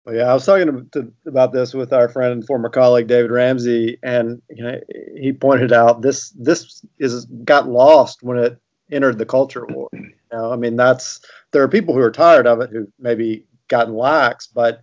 Well, 0.09 0.17
yeah, 0.17 0.31
I 0.31 0.33
was 0.33 0.47
talking 0.47 0.67
to, 0.67 1.03
to, 1.03 1.13
about 1.27 1.53
this 1.53 1.75
with 1.75 1.93
our 1.93 2.09
friend 2.09 2.33
and 2.33 2.47
former 2.47 2.71
colleague 2.71 3.09
David 3.09 3.31
Ramsey, 3.31 3.99
and 4.03 4.41
you 4.49 4.65
know, 4.65 4.81
he 5.15 5.35
pointed 5.35 5.71
out 5.71 6.01
this 6.01 6.31
this 6.31 6.83
is 6.99 7.27
got 7.45 7.69
lost 7.69 8.23
when 8.23 8.39
it 8.39 8.59
entered 8.91 9.19
the 9.19 9.27
culture 9.27 9.67
war. 9.67 9.91
You 9.93 10.11
know, 10.33 10.51
I 10.51 10.57
mean, 10.57 10.77
that's 10.77 11.21
there 11.51 11.63
are 11.63 11.69
people 11.69 11.93
who 11.93 12.01
are 12.01 12.11
tired 12.11 12.47
of 12.47 12.63
it 12.63 12.71
who 12.71 12.91
maybe 12.99 13.45
gotten 13.69 13.95
lax, 13.95 14.47
but 14.47 14.83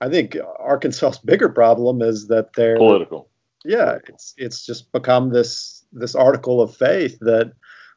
I 0.00 0.08
think 0.08 0.36
Arkansas's 0.58 1.20
bigger 1.20 1.48
problem 1.48 2.02
is 2.02 2.26
that 2.26 2.52
they're 2.56 2.76
political. 2.76 3.28
Yeah, 3.64 3.98
it's 4.08 4.34
it's 4.36 4.66
just 4.66 4.90
become 4.90 5.30
this 5.30 5.84
this 5.92 6.16
article 6.16 6.60
of 6.60 6.76
faith 6.76 7.16
that 7.20 7.52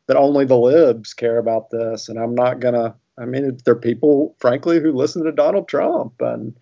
that 0.05 0.17
only 0.17 0.45
the 0.45 0.57
libs 0.57 1.15
care 1.15 1.39
about 1.39 1.71
this, 1.71 2.09
and 2.09 2.19
I'm 2.19 2.35
not 2.35 2.59
gonna 2.59 2.93
I 3.19 3.25
mean, 3.25 3.57
there 3.65 3.73
are 3.73 3.79
people, 3.79 4.35
frankly, 4.39 4.79
who 4.79 4.91
listen 4.91 5.23
to 5.25 5.31
Donald 5.31 5.67
Trump, 5.67 6.13
and 6.19 6.55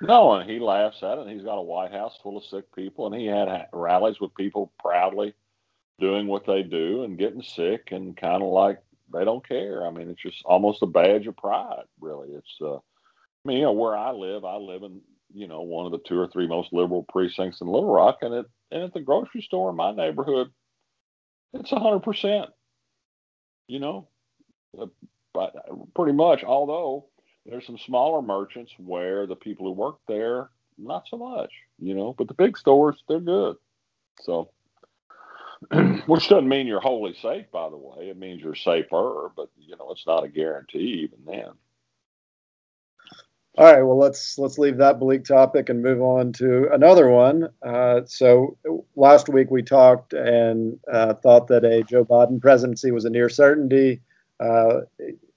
no, 0.00 0.32
and 0.32 0.48
he 0.48 0.58
laughs 0.58 1.02
at 1.02 1.18
it. 1.18 1.28
He's 1.28 1.44
got 1.44 1.58
a 1.58 1.62
White 1.62 1.92
House 1.92 2.18
full 2.22 2.36
of 2.36 2.44
sick 2.44 2.64
people, 2.74 3.06
and 3.06 3.14
he 3.14 3.26
had 3.26 3.68
rallies 3.72 4.20
with 4.20 4.34
people 4.34 4.72
proudly 4.80 5.34
doing 6.00 6.26
what 6.26 6.46
they 6.46 6.62
do 6.62 7.04
and 7.04 7.18
getting 7.18 7.42
sick, 7.42 7.92
and 7.92 8.16
kind 8.16 8.42
of 8.42 8.48
like 8.48 8.80
they 9.12 9.24
don't 9.24 9.46
care. 9.46 9.86
I 9.86 9.90
mean, 9.90 10.10
it's 10.10 10.22
just 10.22 10.42
almost 10.44 10.82
a 10.82 10.86
badge 10.86 11.26
of 11.26 11.36
pride, 11.36 11.84
really. 12.00 12.30
It's, 12.30 12.58
uh, 12.60 12.76
I 12.76 12.80
mean, 13.44 13.58
you 13.58 13.64
know, 13.64 13.72
where 13.72 13.96
I 13.96 14.10
live, 14.10 14.44
I 14.44 14.56
live 14.56 14.82
in 14.82 15.00
you 15.34 15.48
know 15.48 15.62
one 15.62 15.84
of 15.84 15.92
the 15.92 15.98
two 15.98 16.18
or 16.18 16.28
three 16.28 16.46
most 16.46 16.72
liberal 16.72 17.04
precincts 17.08 17.60
in 17.60 17.66
Little 17.66 17.92
Rock, 17.92 18.18
and 18.22 18.34
it 18.34 18.46
and 18.70 18.82
at 18.82 18.94
the 18.94 19.00
grocery 19.00 19.42
store 19.42 19.70
in 19.70 19.76
my 19.76 19.92
neighborhood, 19.92 20.50
it's 21.52 21.72
a 21.72 21.78
hundred 21.78 22.00
percent. 22.00 22.50
You 23.68 23.80
know, 23.80 24.08
but 25.34 25.54
pretty 25.94 26.12
much, 26.12 26.44
although 26.44 27.06
there's 27.44 27.66
some 27.66 27.76
smaller 27.76 28.22
merchants 28.22 28.72
where 28.78 29.26
the 29.26 29.36
people 29.36 29.66
who 29.66 29.72
work 29.72 29.98
there, 30.08 30.48
not 30.78 31.06
so 31.08 31.18
much, 31.18 31.50
you 31.78 31.94
know, 31.94 32.14
but 32.16 32.28
the 32.28 32.34
big 32.34 32.56
stores, 32.56 33.02
they're 33.08 33.20
good. 33.20 33.56
So, 34.20 34.50
which 36.06 36.28
doesn't 36.28 36.48
mean 36.48 36.66
you're 36.66 36.80
wholly 36.80 37.14
safe, 37.20 37.50
by 37.52 37.68
the 37.68 37.76
way. 37.76 38.08
It 38.08 38.16
means 38.16 38.42
you're 38.42 38.54
safer, 38.54 39.30
but 39.36 39.50
you 39.58 39.76
know, 39.76 39.90
it's 39.90 40.06
not 40.06 40.24
a 40.24 40.28
guarantee 40.28 41.08
even 41.08 41.18
then. 41.26 41.52
All 43.56 43.72
right, 43.72 43.82
well 43.82 43.98
let's 43.98 44.36
let's 44.36 44.58
leave 44.58 44.78
that 44.78 44.98
bleak 44.98 45.24
topic 45.24 45.68
and 45.68 45.80
move 45.80 46.02
on 46.02 46.32
to 46.34 46.68
another 46.72 47.08
one. 47.08 47.50
Uh, 47.62 48.00
so 48.04 48.58
last 48.96 49.28
week 49.28 49.48
we 49.48 49.62
talked 49.62 50.12
and 50.12 50.76
uh, 50.92 51.14
thought 51.14 51.46
that 51.48 51.64
a 51.64 51.84
Joe 51.84 52.04
Biden 52.04 52.40
presidency 52.40 52.90
was 52.90 53.04
a 53.04 53.10
near 53.10 53.28
certainty. 53.28 54.00
Uh, 54.40 54.80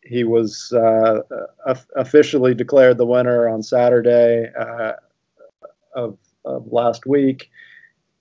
he 0.04 0.24
was 0.24 0.72
uh, 0.74 1.20
officially 1.96 2.54
declared 2.54 2.98
the 2.98 3.06
winner 3.06 3.48
on 3.50 3.62
Saturday 3.62 4.50
uh, 4.58 4.94
of, 5.96 6.18
of 6.46 6.72
last 6.72 7.06
week, 7.06 7.50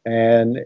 and 0.04 0.58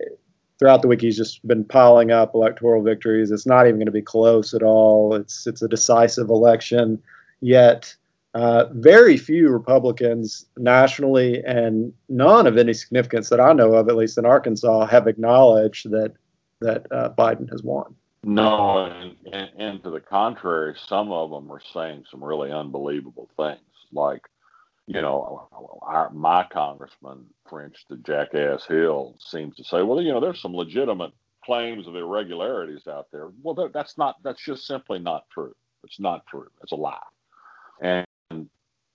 throughout 0.58 0.82
the 0.82 0.88
week 0.88 1.02
he's 1.02 1.16
just 1.16 1.46
been 1.46 1.64
piling 1.64 2.10
up 2.10 2.34
electoral 2.34 2.82
victories. 2.82 3.30
It's 3.30 3.46
not 3.46 3.66
even 3.66 3.76
going 3.76 3.86
to 3.86 3.92
be 3.92 4.02
close 4.02 4.54
at 4.54 4.62
all. 4.62 5.14
It's 5.14 5.46
it's 5.46 5.62
a 5.62 5.68
decisive 5.68 6.30
election, 6.30 7.02
yet 7.40 7.94
uh, 8.34 8.66
very 8.72 9.16
few 9.16 9.48
Republicans 9.48 10.46
nationally 10.56 11.42
and 11.44 11.92
none 12.08 12.46
of 12.46 12.56
any 12.56 12.72
significance 12.72 13.28
that 13.28 13.40
I 13.40 13.52
know 13.52 13.74
of, 13.74 13.88
at 13.88 13.96
least 13.96 14.18
in 14.18 14.24
Arkansas, 14.24 14.86
have 14.86 15.06
acknowledged 15.06 15.90
that 15.90 16.14
that 16.60 16.86
uh, 16.90 17.10
Biden 17.16 17.50
has 17.50 17.62
won. 17.62 17.94
No, 18.22 18.84
and, 18.84 19.16
and, 19.32 19.50
and, 19.58 19.82
to 19.82 19.90
the 19.90 20.00
contrary, 20.00 20.74
some 20.86 21.10
of 21.10 21.30
them 21.30 21.50
are 21.50 21.62
saying 21.72 22.04
some 22.10 22.22
really 22.22 22.52
unbelievable 22.52 23.30
things. 23.36 23.60
Like, 23.92 24.22
you 24.86 25.00
know, 25.00 25.48
our, 25.80 26.10
my 26.10 26.46
congressman, 26.52 27.24
French 27.48 27.76
the 27.88 27.96
Jackass 27.96 28.66
Hill, 28.66 29.16
seems 29.18 29.56
to 29.56 29.64
say, 29.64 29.82
well, 29.82 30.02
you 30.02 30.12
know, 30.12 30.20
there's 30.20 30.42
some 30.42 30.54
legitimate 30.54 31.12
claims 31.44 31.88
of 31.88 31.96
irregularities 31.96 32.86
out 32.86 33.06
there. 33.10 33.30
Well, 33.42 33.54
that, 33.54 33.72
that's 33.72 33.96
not, 33.96 34.16
that's 34.22 34.44
just 34.44 34.66
simply 34.66 34.98
not 34.98 35.24
true. 35.32 35.54
It's 35.84 35.98
not 35.98 36.26
true. 36.26 36.48
It's 36.62 36.72
a 36.72 36.76
lie. 36.76 36.98
And 37.80 38.04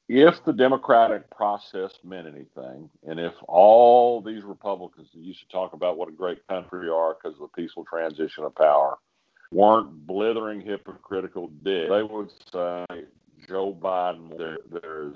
if 0.07 0.35
the 0.45 0.53
democratic 0.53 1.31
process 1.31 1.91
meant 2.03 2.27
anything, 2.27 2.91
and 3.07 3.19
if 3.19 3.33
all 3.47 4.21
these 4.21 4.43
Republicans 4.43 5.09
that 5.13 5.19
used 5.19 5.39
to 5.39 5.47
talk 5.47 5.73
about 5.73 5.97
what 5.97 6.09
a 6.09 6.11
great 6.11 6.45
country 6.47 6.81
we 6.81 6.89
are 6.89 7.15
because 7.15 7.35
of 7.35 7.41
the 7.41 7.61
peaceful 7.61 7.85
transition 7.85 8.43
of 8.43 8.53
power 8.53 8.99
weren't 9.51 10.05
blithering 10.07 10.61
hypocritical 10.61 11.47
dicks, 11.63 11.89
they 11.89 12.03
would 12.03 12.31
say 12.51 12.85
Joe 13.47 13.77
Biden, 13.79 14.37
there, 14.37 14.57
there's 14.71 15.15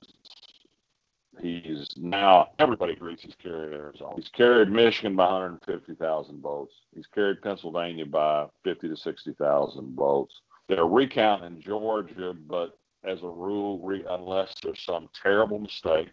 he's 1.42 1.88
now 1.98 2.50
everybody 2.60 2.94
agrees 2.94 3.20
he's 3.22 3.36
carried 3.42 3.74
Arizona. 3.74 4.14
He's 4.16 4.30
carried 4.30 4.70
Michigan 4.70 5.16
by 5.16 5.26
150,000 5.26 6.42
votes. 6.42 6.74
He's 6.94 7.08
carried 7.08 7.42
Pennsylvania 7.42 8.06
by 8.06 8.48
50 8.64 8.90
to 8.90 8.98
60,000 8.98 9.96
votes. 9.96 10.42
They're 10.68 10.86
recounting 10.86 11.62
Georgia, 11.62 12.34
but 12.48 12.78
as 13.04 13.22
a 13.24 13.28
rule, 13.28 13.80
re- 13.80 14.06
unless 14.10 14.54
there's 14.62 14.84
some 14.84 15.10
terrible 15.22 15.60
mistake. 15.60 16.10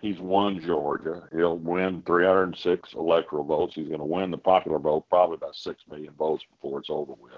He's 0.00 0.18
won 0.18 0.60
Georgia. 0.60 1.28
He'll 1.32 1.58
win 1.58 2.02
306 2.06 2.94
electoral 2.94 3.44
votes. 3.44 3.74
He's 3.74 3.88
going 3.88 4.00
to 4.00 4.04
win 4.04 4.30
the 4.30 4.38
popular 4.38 4.78
vote, 4.78 5.06
probably 5.10 5.34
about 5.34 5.56
6 5.56 5.82
million 5.90 6.14
votes 6.14 6.44
before 6.50 6.80
it's 6.80 6.90
over 6.90 7.12
with. 7.12 7.32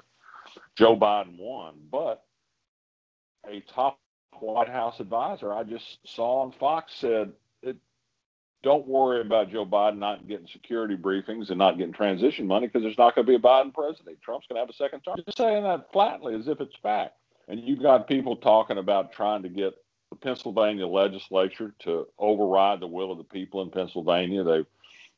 Joe 0.77 0.97
Biden 0.97 1.39
won, 1.39 1.75
but 1.91 2.25
a 3.49 3.61
top 3.61 3.99
White 4.39 4.69
House 4.69 5.01
advisor 5.01 5.53
I 5.53 5.63
just 5.63 5.99
saw 6.05 6.43
on 6.43 6.53
Fox 6.53 6.95
said, 6.95 7.33
don't 8.63 8.87
worry 8.87 9.21
about 9.21 9.51
Joe 9.51 9.67
Biden 9.67 9.99
not 9.99 10.29
getting 10.29 10.47
security 10.47 10.97
briefings 10.97 11.51
and 11.51 11.59
not 11.59 11.79
getting 11.79 11.93
transition 11.93 12.47
money 12.47 12.69
because 12.69 12.83
there's 12.83 12.99
not 12.99 13.15
going 13.15 13.27
to 13.27 13.31
be 13.31 13.35
a 13.35 13.41
Biden 13.41 13.75
president. 13.75 14.23
Trump's 14.23 14.47
going 14.47 14.57
to 14.57 14.61
have 14.61 14.71
a 14.71 14.75
second 14.75 15.01
term. 15.01 15.17
Just 15.25 15.37
saying 15.37 15.65
that 15.65 15.91
flatly 15.93 16.35
as 16.37 16.47
if 16.47 16.61
it's 16.61 16.77
fact. 16.81 17.17
And 17.49 17.61
you've 17.61 17.83
got 17.83 18.07
people 18.07 18.37
talking 18.37 18.79
about 18.79 19.13
trying 19.13 19.43
to 19.43 19.49
get 19.49 19.75
the 20.13 20.17
Pennsylvania 20.17 20.87
legislature 20.87 21.73
to 21.81 22.07
override 22.19 22.81
the 22.81 22.87
will 22.87 23.13
of 23.13 23.19
the 23.19 23.25
people 23.25 23.63
in 23.63 23.71
Pennsylvania. 23.71 24.45
They 24.45 24.65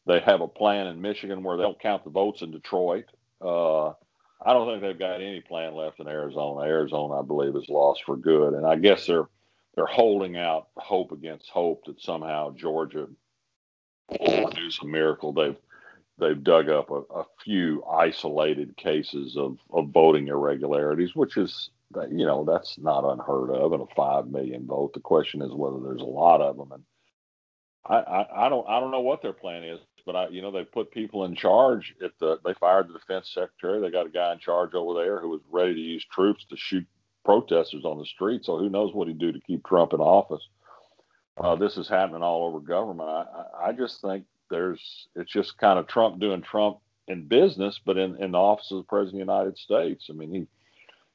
they 0.06 0.20
have 0.20 0.40
a 0.40 0.48
plan 0.48 0.86
in 0.86 1.00
Michigan 1.00 1.42
where 1.42 1.56
they 1.56 1.64
don't 1.64 1.80
count 1.80 2.04
the 2.04 2.10
votes 2.10 2.42
in 2.42 2.52
Detroit. 2.52 3.06
Uh, 3.40 3.88
I 3.88 4.52
don't 4.52 4.68
think 4.68 4.82
they've 4.82 4.98
got 4.98 5.20
any 5.20 5.40
plan 5.40 5.74
left 5.74 5.98
in 5.98 6.06
Arizona. 6.06 6.60
Arizona, 6.60 7.14
I 7.14 7.22
believe, 7.22 7.56
is 7.56 7.68
lost 7.68 8.04
for 8.04 8.16
good, 8.16 8.54
and 8.54 8.64
I 8.64 8.76
guess 8.76 9.06
they're 9.06 9.28
they're 9.74 9.86
holding 9.86 10.36
out 10.36 10.68
hope 10.76 11.10
against 11.10 11.50
hope 11.50 11.86
that 11.86 12.00
somehow 12.00 12.54
Georgia 12.54 13.08
will 14.20 14.44
produce 14.44 14.78
a 14.80 14.86
miracle. 14.86 15.32
They've 15.32 15.56
they've 16.18 16.44
dug 16.44 16.68
up 16.68 16.90
a, 16.90 17.00
a 17.12 17.24
few 17.42 17.82
isolated 17.84 18.76
cases 18.76 19.36
of, 19.36 19.58
of 19.72 19.88
voting 19.88 20.28
irregularities, 20.28 21.16
which 21.16 21.36
is 21.36 21.70
that 21.94 22.10
you 22.12 22.26
know 22.26 22.44
that's 22.44 22.78
not 22.78 23.10
unheard 23.10 23.50
of 23.50 23.72
in 23.72 23.80
a 23.80 23.94
five 23.96 24.26
million 24.26 24.66
vote. 24.66 24.92
The 24.94 25.00
question 25.00 25.42
is 25.42 25.52
whether 25.52 25.80
there's 25.80 26.02
a 26.02 26.04
lot 26.04 26.40
of 26.40 26.56
them, 26.56 26.72
and 26.72 26.82
I, 27.86 27.96
I, 27.96 28.46
I 28.46 28.48
don't 28.48 28.68
I 28.68 28.80
don't 28.80 28.90
know 28.90 29.00
what 29.00 29.22
their 29.22 29.32
plan 29.32 29.64
is, 29.64 29.80
but 30.06 30.16
I 30.16 30.28
you 30.28 30.42
know 30.42 30.50
they 30.50 30.64
put 30.64 30.90
people 30.90 31.24
in 31.24 31.34
charge 31.34 31.94
at 32.02 32.12
the 32.18 32.38
they 32.44 32.54
fired 32.54 32.88
the 32.88 32.94
defense 32.94 33.30
secretary. 33.32 33.80
They 33.80 33.90
got 33.90 34.06
a 34.06 34.10
guy 34.10 34.32
in 34.32 34.38
charge 34.38 34.74
over 34.74 35.02
there 35.02 35.20
who 35.20 35.28
was 35.30 35.40
ready 35.50 35.74
to 35.74 35.80
use 35.80 36.04
troops 36.10 36.44
to 36.50 36.56
shoot 36.56 36.86
protesters 37.24 37.84
on 37.84 37.98
the 37.98 38.06
street. 38.06 38.44
So 38.44 38.58
who 38.58 38.68
knows 38.68 38.94
what 38.94 39.08
he'd 39.08 39.18
do 39.18 39.32
to 39.32 39.40
keep 39.40 39.66
Trump 39.66 39.92
in 39.92 40.00
office? 40.00 40.46
Uh, 41.36 41.56
this 41.56 41.76
is 41.76 41.88
happening 41.88 42.22
all 42.22 42.46
over 42.46 42.60
government. 42.60 43.08
I, 43.08 43.68
I 43.68 43.72
just 43.72 44.00
think 44.00 44.24
there's 44.50 45.08
it's 45.16 45.32
just 45.32 45.58
kind 45.58 45.78
of 45.78 45.86
Trump 45.86 46.20
doing 46.20 46.42
Trump 46.42 46.78
in 47.08 47.26
business, 47.26 47.80
but 47.84 47.98
in 47.98 48.16
in 48.22 48.32
the 48.32 48.38
office 48.38 48.70
of 48.70 48.78
the 48.78 48.84
president 48.84 49.22
of 49.22 49.26
the 49.26 49.32
United 49.32 49.58
States. 49.58 50.06
I 50.10 50.12
mean 50.12 50.32
he 50.32 50.46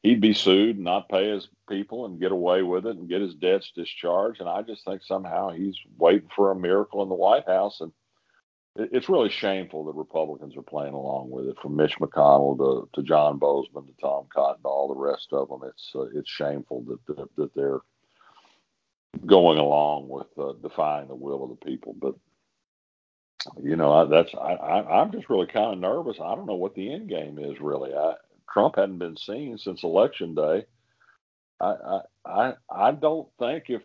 he'd 0.03 0.21
be 0.21 0.33
sued 0.33 0.75
and 0.75 0.85
not 0.85 1.09
pay 1.09 1.29
his 1.29 1.47
people 1.67 2.05
and 2.05 2.19
get 2.19 2.31
away 2.31 2.63
with 2.63 2.85
it 2.85 2.97
and 2.97 3.09
get 3.09 3.21
his 3.21 3.35
debts 3.35 3.71
discharged. 3.75 4.39
And 4.39 4.49
I 4.49 4.61
just 4.61 4.85
think 4.85 5.03
somehow 5.03 5.49
he's 5.49 5.75
waiting 5.97 6.29
for 6.35 6.51
a 6.51 6.55
miracle 6.55 7.03
in 7.03 7.09
the 7.09 7.15
White 7.15 7.47
House. 7.47 7.81
And 7.81 7.91
it's 8.75 9.09
really 9.09 9.29
shameful 9.29 9.85
that 9.85 9.95
Republicans 9.95 10.55
are 10.55 10.61
playing 10.61 10.93
along 10.93 11.29
with 11.31 11.47
it, 11.47 11.57
from 11.61 11.75
Mitch 11.75 11.97
McConnell 11.99 12.57
to, 12.57 12.89
to 12.93 13.03
John 13.05 13.39
Boozman 13.39 13.87
to 13.87 13.93
Tom 14.01 14.27
Cotton 14.33 14.61
to 14.61 14.69
all 14.69 14.87
the 14.87 14.99
rest 14.99 15.27
of 15.31 15.49
them. 15.49 15.61
It's 15.67 15.91
uh, 15.93 16.05
it's 16.13 16.29
shameful 16.29 16.83
that, 16.83 17.15
that, 17.15 17.35
that 17.35 17.55
they're 17.55 17.81
going 19.25 19.57
along 19.57 20.07
with 20.07 20.27
uh, 20.37 20.53
defying 20.61 21.07
the 21.07 21.15
will 21.15 21.43
of 21.43 21.49
the 21.49 21.65
people. 21.65 21.95
But 21.99 22.15
you 23.61 23.75
know, 23.75 23.91
I, 23.91 24.05
that's 24.05 24.33
I, 24.35 24.53
I, 24.53 25.01
I'm 25.01 25.11
just 25.11 25.29
really 25.29 25.47
kind 25.47 25.73
of 25.73 25.79
nervous. 25.79 26.17
I 26.23 26.35
don't 26.35 26.45
know 26.45 26.55
what 26.55 26.75
the 26.75 26.93
end 26.93 27.09
game 27.09 27.37
is 27.39 27.59
really. 27.59 27.93
I 27.93 28.13
Trump 28.51 28.75
hadn't 28.75 28.97
been 28.97 29.17
seen 29.17 29.57
since 29.57 29.83
election 29.83 30.35
day. 30.35 30.65
I 31.61 32.01
I 32.25 32.53
I 32.69 32.91
don't 32.91 33.27
think 33.37 33.65
if 33.69 33.81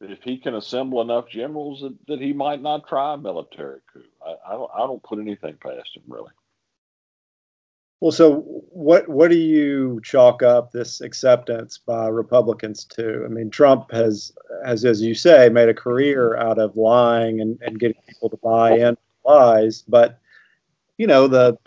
if 0.00 0.22
he 0.22 0.38
can 0.38 0.54
assemble 0.54 1.00
enough 1.00 1.28
generals 1.28 1.80
that, 1.80 1.96
that 2.06 2.20
he 2.20 2.32
might 2.32 2.62
not 2.62 2.86
try 2.86 3.14
a 3.14 3.18
military 3.18 3.80
coup. 3.92 4.04
I, 4.24 4.52
I 4.52 4.52
don't 4.52 4.70
I 4.74 4.78
don't 4.80 5.02
put 5.02 5.18
anything 5.18 5.56
past 5.60 5.96
him 5.96 6.04
really. 6.06 6.30
Well, 8.00 8.12
so 8.12 8.42
what 8.70 9.08
what 9.08 9.28
do 9.28 9.36
you 9.36 10.00
chalk 10.04 10.42
up 10.44 10.70
this 10.70 11.00
acceptance 11.00 11.78
by 11.78 12.06
Republicans 12.06 12.84
to? 12.96 13.24
I 13.24 13.28
mean, 13.28 13.50
Trump 13.50 13.90
has 13.90 14.32
has, 14.64 14.84
as 14.84 15.02
you 15.02 15.14
say, 15.14 15.48
made 15.48 15.68
a 15.68 15.74
career 15.74 16.36
out 16.36 16.60
of 16.60 16.76
lying 16.76 17.40
and, 17.40 17.58
and 17.60 17.80
getting 17.80 18.00
people 18.08 18.30
to 18.30 18.36
buy 18.36 18.78
in 18.78 18.96
lies, 19.24 19.82
but 19.88 20.20
you 20.96 21.08
know 21.08 21.26
the 21.26 21.58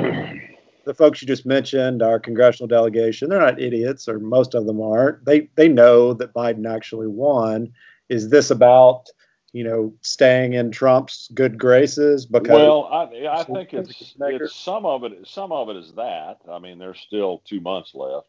the 0.85 0.93
folks 0.93 1.21
you 1.21 1.27
just 1.27 1.45
mentioned, 1.45 2.01
our 2.01 2.19
congressional 2.19 2.67
delegation, 2.67 3.29
they're 3.29 3.39
not 3.39 3.61
idiots, 3.61 4.07
or 4.07 4.19
most 4.19 4.53
of 4.53 4.65
them 4.65 4.81
aren't. 4.81 5.25
They 5.25 5.49
they 5.55 5.67
know 5.67 6.13
that 6.13 6.33
Biden 6.33 6.69
actually 6.69 7.07
won. 7.07 7.71
Is 8.09 8.29
this 8.29 8.51
about 8.51 9.07
you 9.53 9.63
know 9.63 9.93
staying 10.01 10.53
in 10.53 10.71
Trump's 10.71 11.29
good 11.33 11.57
graces? 11.57 12.25
Because 12.25 12.49
well, 12.49 12.85
I, 12.85 13.27
I 13.27 13.43
think 13.43 13.73
it's, 13.73 14.15
it's 14.19 14.55
some 14.55 14.85
of 14.85 15.03
it. 15.03 15.27
Some 15.27 15.51
of 15.51 15.69
it 15.69 15.75
is 15.75 15.93
that. 15.93 16.39
I 16.49 16.59
mean, 16.59 16.79
there's 16.79 16.99
still 16.99 17.41
two 17.45 17.61
months 17.61 17.93
left, 17.93 18.27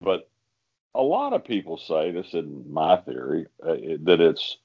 but 0.00 0.28
a 0.94 1.02
lot 1.02 1.32
of 1.32 1.44
people 1.44 1.78
say 1.78 2.10
this 2.10 2.28
isn't 2.28 2.70
my 2.70 2.96
theory 2.98 3.46
uh, 3.66 3.74
that 4.04 4.20
it's 4.20 4.58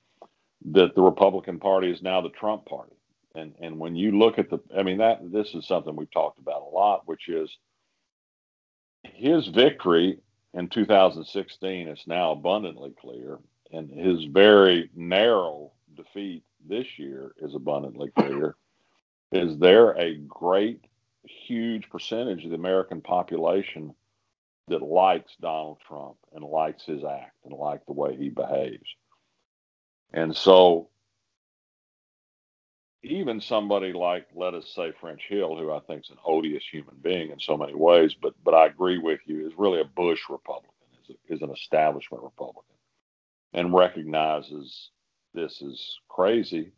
that 0.72 0.96
the 0.96 1.02
Republican 1.02 1.60
Party 1.60 1.92
is 1.92 2.02
now 2.02 2.22
the 2.22 2.30
Trump 2.30 2.66
Party. 2.66 2.97
And 3.38 3.54
and 3.60 3.80
when 3.80 3.96
you 3.96 4.18
look 4.18 4.40
at 4.40 4.50
the, 4.50 4.60
I 4.76 4.84
mean 4.84 4.98
that 4.98 5.32
this 5.32 5.54
is 5.54 5.68
something 5.68 5.96
we've 5.96 6.12
talked 6.12 6.40
about 6.40 6.64
a 6.64 6.76
lot, 6.76 7.08
which 7.08 7.30
is 7.30 7.56
his 9.04 9.48
victory 9.48 10.20
in 10.54 10.68
2016 10.70 11.88
is 11.88 12.04
now 12.08 12.32
abundantly 12.32 12.94
clear, 13.00 13.38
and 13.72 13.90
his 13.90 14.24
very 14.26 14.90
narrow 14.96 15.72
defeat 15.96 16.44
this 16.68 16.98
year 16.98 17.34
is 17.38 17.54
abundantly 17.54 18.10
clear. 18.18 18.56
is 19.32 19.58
there 19.60 19.92
a 19.92 20.16
great, 20.16 20.84
huge 21.24 21.90
percentage 21.90 22.44
of 22.44 22.50
the 22.50 22.56
American 22.56 23.02
population 23.02 23.94
that 24.68 24.82
likes 24.82 25.36
Donald 25.40 25.78
Trump 25.88 26.18
and 26.34 26.44
likes 26.44 26.86
his 26.86 27.04
act 27.04 27.36
and 27.46 27.54
like 27.54 27.86
the 27.86 27.94
way 27.94 28.16
he 28.16 28.30
behaves? 28.30 28.96
And 30.14 30.36
so 30.36 30.90
even 33.04 33.42
somebody 33.42 33.94
like, 33.94 34.28
let 34.36 34.54
us 34.56 34.72
say, 34.76 34.92
French 35.02 35.24
Hill, 35.30 35.58
who 35.58 35.72
I 35.72 35.80
think 35.82 36.04
is 36.06 36.12
an 36.12 36.18
odious 36.26 36.64
human 36.72 36.96
being 37.02 37.32
in 37.32 37.40
so 37.40 37.58
many 37.58 37.76
ways, 37.76 38.16
but 38.22 38.34
but 38.44 38.54
I 38.56 38.68
agree 38.68 38.98
with 39.00 39.22
you, 39.26 39.48
is 39.48 39.54
really 39.58 39.82
a 39.82 39.86
Bush 39.86 40.22
Republican, 40.30 40.74
is, 41.04 41.16
a, 41.16 41.34
is 41.36 41.42
an 41.42 41.52
establishment 41.52 42.24
Republican, 42.24 42.76
and 43.54 43.74
recognizes 43.74 44.92
this 45.34 45.62
is 45.62 46.00
crazy. 46.10 46.74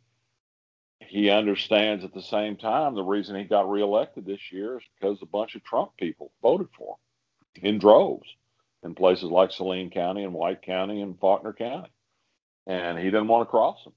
He 1.00 1.30
understands 1.30 2.04
at 2.04 2.14
the 2.14 2.22
same 2.22 2.56
time 2.56 2.94
the 2.94 3.02
reason 3.02 3.36
he 3.36 3.44
got 3.44 3.70
reelected 3.70 4.26
this 4.26 4.52
year 4.52 4.78
is 4.78 4.84
because 5.00 5.18
a 5.22 5.26
bunch 5.26 5.54
of 5.56 5.64
Trump 5.64 5.92
people 5.98 6.32
voted 6.42 6.68
for 6.76 6.96
him 7.54 7.64
in 7.66 7.78
droves. 7.78 8.28
in 8.84 8.94
places 8.94 9.24
like 9.30 9.52
Saline 9.52 9.90
County 9.90 10.24
and 10.24 10.34
White 10.34 10.62
County 10.62 11.02
and 11.02 11.18
Faulkner 11.20 11.52
County, 11.52 11.90
and 12.66 12.98
he 12.98 13.04
didn't 13.06 13.28
want 13.28 13.42
to 13.46 13.50
cross 13.50 13.82
them. 13.84 13.94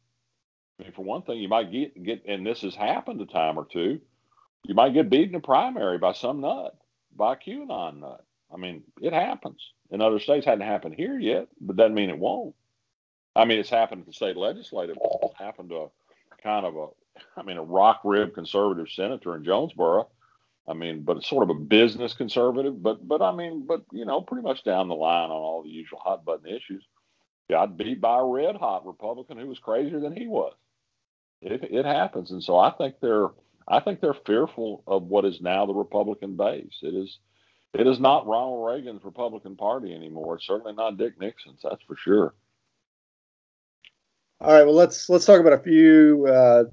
Mean, 0.83 0.91
for 0.91 1.05
one 1.05 1.21
thing, 1.21 1.37
you 1.39 1.47
might 1.47 1.71
get 1.71 2.03
get, 2.03 2.25
and 2.27 2.45
this 2.45 2.61
has 2.61 2.75
happened 2.75 3.21
a 3.21 3.25
time 3.25 3.57
or 3.57 3.65
two. 3.65 4.01
You 4.65 4.75
might 4.75 4.93
get 4.93 5.09
beaten 5.09 5.27
in 5.27 5.33
the 5.33 5.39
primary 5.39 5.97
by 5.97 6.11
some 6.13 6.41
nut, 6.41 6.77
by 7.15 7.33
a 7.33 7.37
QAnon 7.37 8.01
nut. 8.01 8.25
I 8.53 8.57
mean, 8.57 8.83
it 9.01 9.13
happens 9.13 9.61
in 9.91 10.01
other 10.01 10.19
states. 10.19 10.45
Hadn't 10.45 10.67
happened 10.67 10.95
here 10.95 11.17
yet, 11.17 11.47
but 11.61 11.77
doesn't 11.77 11.95
mean 11.95 12.09
it 12.09 12.19
won't. 12.19 12.55
I 13.35 13.45
mean, 13.45 13.59
it's 13.59 13.69
happened 13.69 14.01
at 14.01 14.07
the 14.07 14.13
state 14.13 14.35
legislative. 14.35 14.97
It's 15.01 15.39
happened 15.39 15.69
to 15.69 15.75
a 15.75 15.89
kind 16.43 16.65
of 16.65 16.75
a, 16.75 16.87
I 17.37 17.43
mean, 17.43 17.57
a 17.57 17.63
rock 17.63 18.01
rib 18.03 18.33
conservative 18.33 18.89
senator 18.89 19.35
in 19.35 19.45
Jonesboro. 19.45 20.09
I 20.67 20.73
mean, 20.73 21.03
but 21.03 21.17
it's 21.17 21.29
sort 21.29 21.49
of 21.49 21.55
a 21.55 21.59
business 21.59 22.13
conservative, 22.13 22.81
but 22.81 23.07
but 23.07 23.21
I 23.21 23.31
mean, 23.33 23.65
but 23.65 23.83
you 23.93 24.05
know, 24.05 24.21
pretty 24.21 24.43
much 24.43 24.63
down 24.65 24.89
the 24.89 24.95
line 24.95 25.29
on 25.29 25.31
all 25.31 25.63
the 25.63 25.69
usual 25.69 25.99
hot 25.99 26.25
button 26.25 26.47
issues. 26.47 26.85
Got 27.49 27.77
beat 27.77 27.99
by 27.99 28.19
a 28.19 28.25
red 28.25 28.55
hot 28.55 28.85
Republican 28.85 29.37
who 29.37 29.47
was 29.47 29.59
crazier 29.59 29.99
than 29.99 30.15
he 30.15 30.27
was. 30.27 30.53
It, 31.43 31.63
it 31.71 31.85
happens, 31.85 32.31
and 32.31 32.43
so 32.43 32.57
I 32.57 32.71
think 32.71 32.95
they're 33.01 33.29
I 33.67 33.79
think 33.79 34.01
they're 34.01 34.13
fearful 34.13 34.83
of 34.88 35.03
what 35.03 35.25
is 35.25 35.41
now 35.41 35.65
the 35.65 35.73
Republican 35.73 36.35
base. 36.35 36.79
It 36.81 36.93
is 36.93 37.19
it 37.73 37.88
is 37.88 38.00
not 38.00 38.27
Ronald 38.27 38.65
Reagan's 38.65 39.03
Republican 39.03 39.55
Party 39.55 39.93
anymore. 39.93 40.35
It's 40.35 40.47
certainly 40.47 40.73
not 40.73 40.97
Dick 40.97 41.19
Nixon's. 41.19 41.62
That's 41.63 41.83
for 41.83 41.95
sure. 41.95 42.33
All 44.41 44.53
right. 44.53 44.63
Well, 44.63 44.75
let's 44.75 45.09
let's 45.09 45.25
talk 45.25 45.39
about 45.39 45.53
a 45.53 45.63
few 45.63 46.27
uh, 46.27 46.63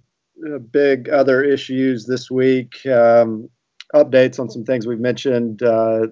big 0.71 1.09
other 1.09 1.43
issues 1.43 2.07
this 2.07 2.31
week. 2.31 2.85
Um, 2.87 3.49
updates 3.95 4.39
on 4.39 4.51
some 4.51 4.65
things 4.65 4.87
we've 4.87 5.01
mentioned 5.01 5.63
uh, 5.63 6.07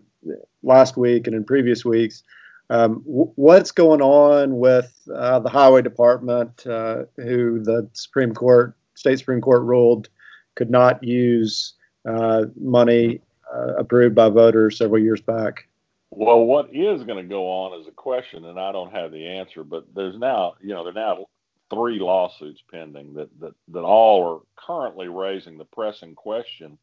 last 0.62 0.96
week 0.96 1.26
and 1.26 1.36
in 1.36 1.44
previous 1.44 1.84
weeks. 1.84 2.22
Um, 2.70 3.02
w- 3.06 3.32
what's 3.36 3.72
going 3.72 4.02
on 4.02 4.58
with 4.58 4.92
uh, 5.14 5.38
the 5.40 5.48
Highway 5.48 5.82
Department, 5.82 6.66
uh, 6.66 7.04
who 7.16 7.62
the 7.62 7.88
Supreme 7.92 8.34
Court, 8.34 8.76
state 8.94 9.18
Supreme 9.18 9.40
Court 9.40 9.62
ruled 9.62 10.08
could 10.54 10.70
not 10.70 11.02
use 11.02 11.74
uh, 12.06 12.46
money 12.60 13.20
uh, 13.54 13.74
approved 13.76 14.14
by 14.14 14.28
voters 14.28 14.76
several 14.76 15.02
years 15.02 15.20
back? 15.20 15.66
Well, 16.10 16.40
what 16.40 16.74
is 16.74 17.04
going 17.04 17.22
to 17.22 17.28
go 17.28 17.46
on 17.46 17.80
is 17.80 17.86
a 17.86 17.92
question, 17.92 18.44
and 18.46 18.58
I 18.58 18.72
don't 18.72 18.92
have 18.92 19.12
the 19.12 19.26
answer. 19.26 19.62
But 19.62 19.94
there's 19.94 20.18
now, 20.18 20.54
you 20.60 20.74
know, 20.74 20.82
there 20.82 20.92
are 20.92 21.16
now 21.16 21.26
three 21.70 21.98
lawsuits 21.98 22.62
pending 22.70 23.14
that 23.14 23.28
that 23.40 23.54
that 23.68 23.82
all 23.82 24.26
are 24.26 24.40
currently 24.56 25.08
raising 25.08 25.58
the 25.58 25.64
pressing 25.66 26.14
question 26.14 26.78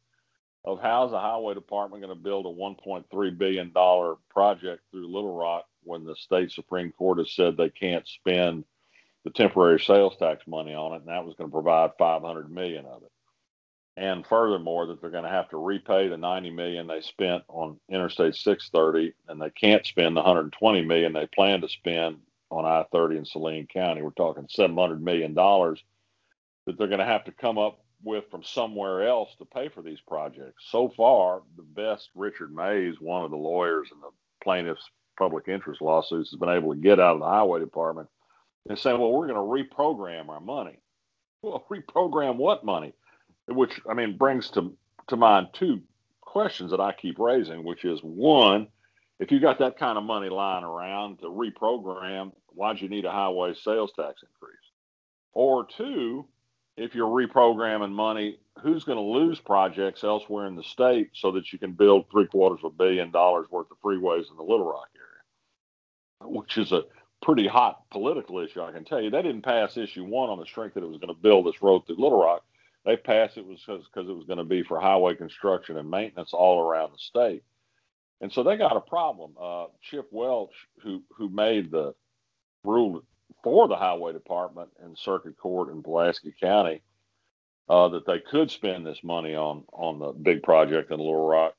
of 0.66 0.80
how's 0.82 1.12
the 1.12 1.18
highway 1.18 1.54
department 1.54 2.02
going 2.02 2.14
to 2.14 2.20
build 2.22 2.44
a 2.44 2.48
1.3 2.48 3.38
billion 3.38 3.72
dollar 3.72 4.16
project 4.28 4.82
through 4.90 5.06
Little 5.06 5.34
Rock 5.34 5.64
when 5.84 6.04
the 6.04 6.16
state 6.16 6.50
supreme 6.50 6.92
court 6.92 7.18
has 7.18 7.32
said 7.32 7.56
they 7.56 7.70
can't 7.70 8.06
spend 8.06 8.64
the 9.24 9.30
temporary 9.30 9.80
sales 9.80 10.16
tax 10.16 10.46
money 10.46 10.74
on 10.74 10.92
it, 10.92 10.96
and 10.96 11.08
that 11.08 11.24
was 11.24 11.34
going 11.36 11.50
to 11.50 11.54
provide 11.54 11.90
500 11.98 12.50
million 12.50 12.84
of 12.86 13.02
it? 13.02 13.10
And 13.96 14.26
furthermore 14.26 14.86
that 14.86 15.00
they're 15.00 15.10
going 15.10 15.24
to 15.24 15.30
have 15.30 15.48
to 15.50 15.56
repay 15.56 16.08
the 16.08 16.16
90 16.16 16.50
million 16.50 16.86
they 16.86 17.00
spent 17.00 17.44
on 17.48 17.78
interstate 17.88 18.34
630 18.34 19.14
and 19.28 19.40
they 19.40 19.50
can't 19.50 19.86
spend 19.86 20.16
the 20.16 20.20
120 20.20 20.82
million 20.82 21.12
they 21.12 21.26
plan 21.28 21.60
to 21.62 21.68
spend 21.68 22.18
on 22.50 22.64
i-30 22.64 23.18
in 23.18 23.24
saline 23.24 23.66
county. 23.66 24.02
We're 24.02 24.10
talking 24.10 24.46
700 24.50 25.02
million 25.02 25.32
dollars 25.32 25.82
that 26.66 26.76
they're 26.76 26.88
going 26.88 26.98
to 26.98 27.06
have 27.06 27.24
to 27.24 27.32
come 27.32 27.56
up 27.56 27.80
with 28.02 28.24
from 28.30 28.42
somewhere 28.42 29.06
else 29.06 29.34
to 29.38 29.44
pay 29.44 29.68
for 29.68 29.82
these 29.82 30.00
projects. 30.06 30.64
So 30.70 30.88
far 30.96 31.42
the 31.56 31.62
best 31.62 32.10
richard 32.14 32.54
mays 32.54 33.00
one 33.00 33.24
of 33.24 33.30
the 33.30 33.36
lawyers 33.36 33.88
in 33.92 34.00
the 34.00 34.10
plaintiffs 34.42 34.90
public 35.18 35.48
interest 35.48 35.80
lawsuits 35.80 36.30
has 36.30 36.38
been 36.38 36.50
able 36.50 36.74
to 36.74 36.80
get 36.80 37.00
out 37.00 37.14
of 37.14 37.20
the 37.20 37.26
highway 37.26 37.58
department 37.58 38.08
and 38.68 38.78
saying 38.78 38.98
well 38.98 39.12
we're 39.12 39.28
going 39.28 39.34
to 39.34 39.74
reprogram 39.74 40.28
our 40.28 40.40
money. 40.40 40.78
Well 41.42 41.66
reprogram 41.70 42.36
what 42.36 42.64
money? 42.64 42.92
Which 43.48 43.80
I 43.88 43.94
mean 43.94 44.16
brings 44.16 44.50
to 44.50 44.76
to 45.08 45.16
mind 45.16 45.48
two 45.52 45.82
questions 46.20 46.70
that 46.70 46.80
I 46.80 46.92
keep 46.92 47.18
raising, 47.18 47.64
which 47.64 47.84
is 47.84 48.00
one, 48.02 48.68
if 49.18 49.32
you 49.32 49.40
got 49.40 49.58
that 49.60 49.78
kind 49.78 49.96
of 49.96 50.04
money 50.04 50.28
lying 50.28 50.64
around 50.64 51.20
to 51.20 51.26
reprogram, 51.26 52.32
why'd 52.48 52.80
you 52.80 52.88
need 52.88 53.06
a 53.06 53.10
highway 53.10 53.54
sales 53.54 53.92
tax 53.96 54.22
increase? 54.22 54.56
Or 55.32 55.66
two, 55.66 56.28
if 56.76 56.94
you're 56.94 57.08
reprogramming 57.08 57.92
money, 57.92 58.38
who's 58.60 58.84
going 58.84 58.98
to 58.98 59.02
lose 59.02 59.40
projects 59.40 60.04
elsewhere 60.04 60.46
in 60.46 60.56
the 60.56 60.62
state 60.62 61.10
so 61.14 61.32
that 61.32 61.52
you 61.52 61.58
can 61.58 61.72
build 61.72 62.10
three 62.10 62.26
quarters 62.26 62.60
of 62.64 62.72
a 62.72 62.76
billion 62.76 63.10
dollars 63.10 63.46
worth 63.50 63.70
of 63.70 63.80
freeways 63.82 64.30
in 64.30 64.36
the 64.36 64.42
Little 64.42 64.66
Rock 64.66 64.88
area, 64.96 66.32
which 66.32 66.58
is 66.58 66.72
a 66.72 66.82
pretty 67.22 67.46
hot 67.46 67.88
political 67.90 68.38
issue, 68.40 68.62
I 68.62 68.72
can 68.72 68.84
tell 68.84 69.00
you. 69.00 69.10
They 69.10 69.22
didn't 69.22 69.42
pass 69.42 69.76
issue 69.76 70.04
one 70.04 70.28
on 70.28 70.38
the 70.38 70.46
strength 70.46 70.74
that 70.74 70.84
it 70.84 70.88
was 70.88 70.98
going 70.98 71.14
to 71.14 71.20
build 71.20 71.46
this 71.46 71.62
road 71.62 71.86
through 71.86 71.96
Little 71.96 72.20
Rock. 72.20 72.44
They 72.84 72.96
passed 72.96 73.36
it 73.36 73.46
was 73.46 73.60
because 73.66 74.08
it 74.08 74.16
was 74.16 74.26
going 74.26 74.38
to 74.38 74.44
be 74.44 74.62
for 74.62 74.78
highway 74.78 75.16
construction 75.16 75.76
and 75.76 75.90
maintenance 75.90 76.32
all 76.32 76.60
around 76.60 76.92
the 76.92 76.98
state. 76.98 77.42
And 78.20 78.32
so 78.32 78.42
they 78.42 78.56
got 78.56 78.76
a 78.76 78.80
problem. 78.80 79.32
Uh, 79.40 79.66
Chip 79.82 80.08
Welch, 80.10 80.54
who 80.82 81.02
who 81.10 81.28
made 81.28 81.70
the 81.70 81.94
rule 82.64 83.02
for 83.42 83.68
the 83.68 83.76
highway 83.76 84.12
department 84.12 84.70
and 84.82 84.96
circuit 84.98 85.36
court 85.38 85.70
in 85.70 85.82
Pulaski 85.82 86.34
County, 86.40 86.82
uh, 87.68 87.88
that 87.88 88.06
they 88.06 88.20
could 88.20 88.50
spend 88.50 88.86
this 88.86 89.02
money 89.02 89.34
on 89.34 89.64
on 89.72 89.98
the 89.98 90.12
big 90.12 90.42
project 90.42 90.90
in 90.90 90.98
Little 90.98 91.26
Rock, 91.26 91.54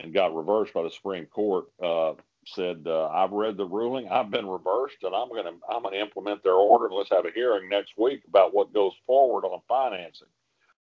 and 0.00 0.14
got 0.14 0.34
reversed 0.34 0.74
by 0.74 0.82
the 0.82 0.90
Supreme 0.90 1.26
Court. 1.26 1.66
Uh, 1.82 2.14
said, 2.48 2.84
uh, 2.86 3.08
"I've 3.08 3.32
read 3.32 3.56
the 3.56 3.66
ruling. 3.66 4.08
I've 4.08 4.30
been 4.30 4.46
reversed, 4.46 5.02
and 5.02 5.14
I'm 5.14 5.28
to 5.30 5.52
I'm 5.68 5.82
to 5.82 6.00
implement 6.00 6.42
their 6.42 6.54
order. 6.54 6.88
Let's 6.92 7.10
have 7.10 7.26
a 7.26 7.30
hearing 7.32 7.68
next 7.68 7.98
week 7.98 8.22
about 8.28 8.54
what 8.54 8.72
goes 8.72 8.92
forward 9.06 9.44
on 9.44 9.60
financing." 9.66 10.28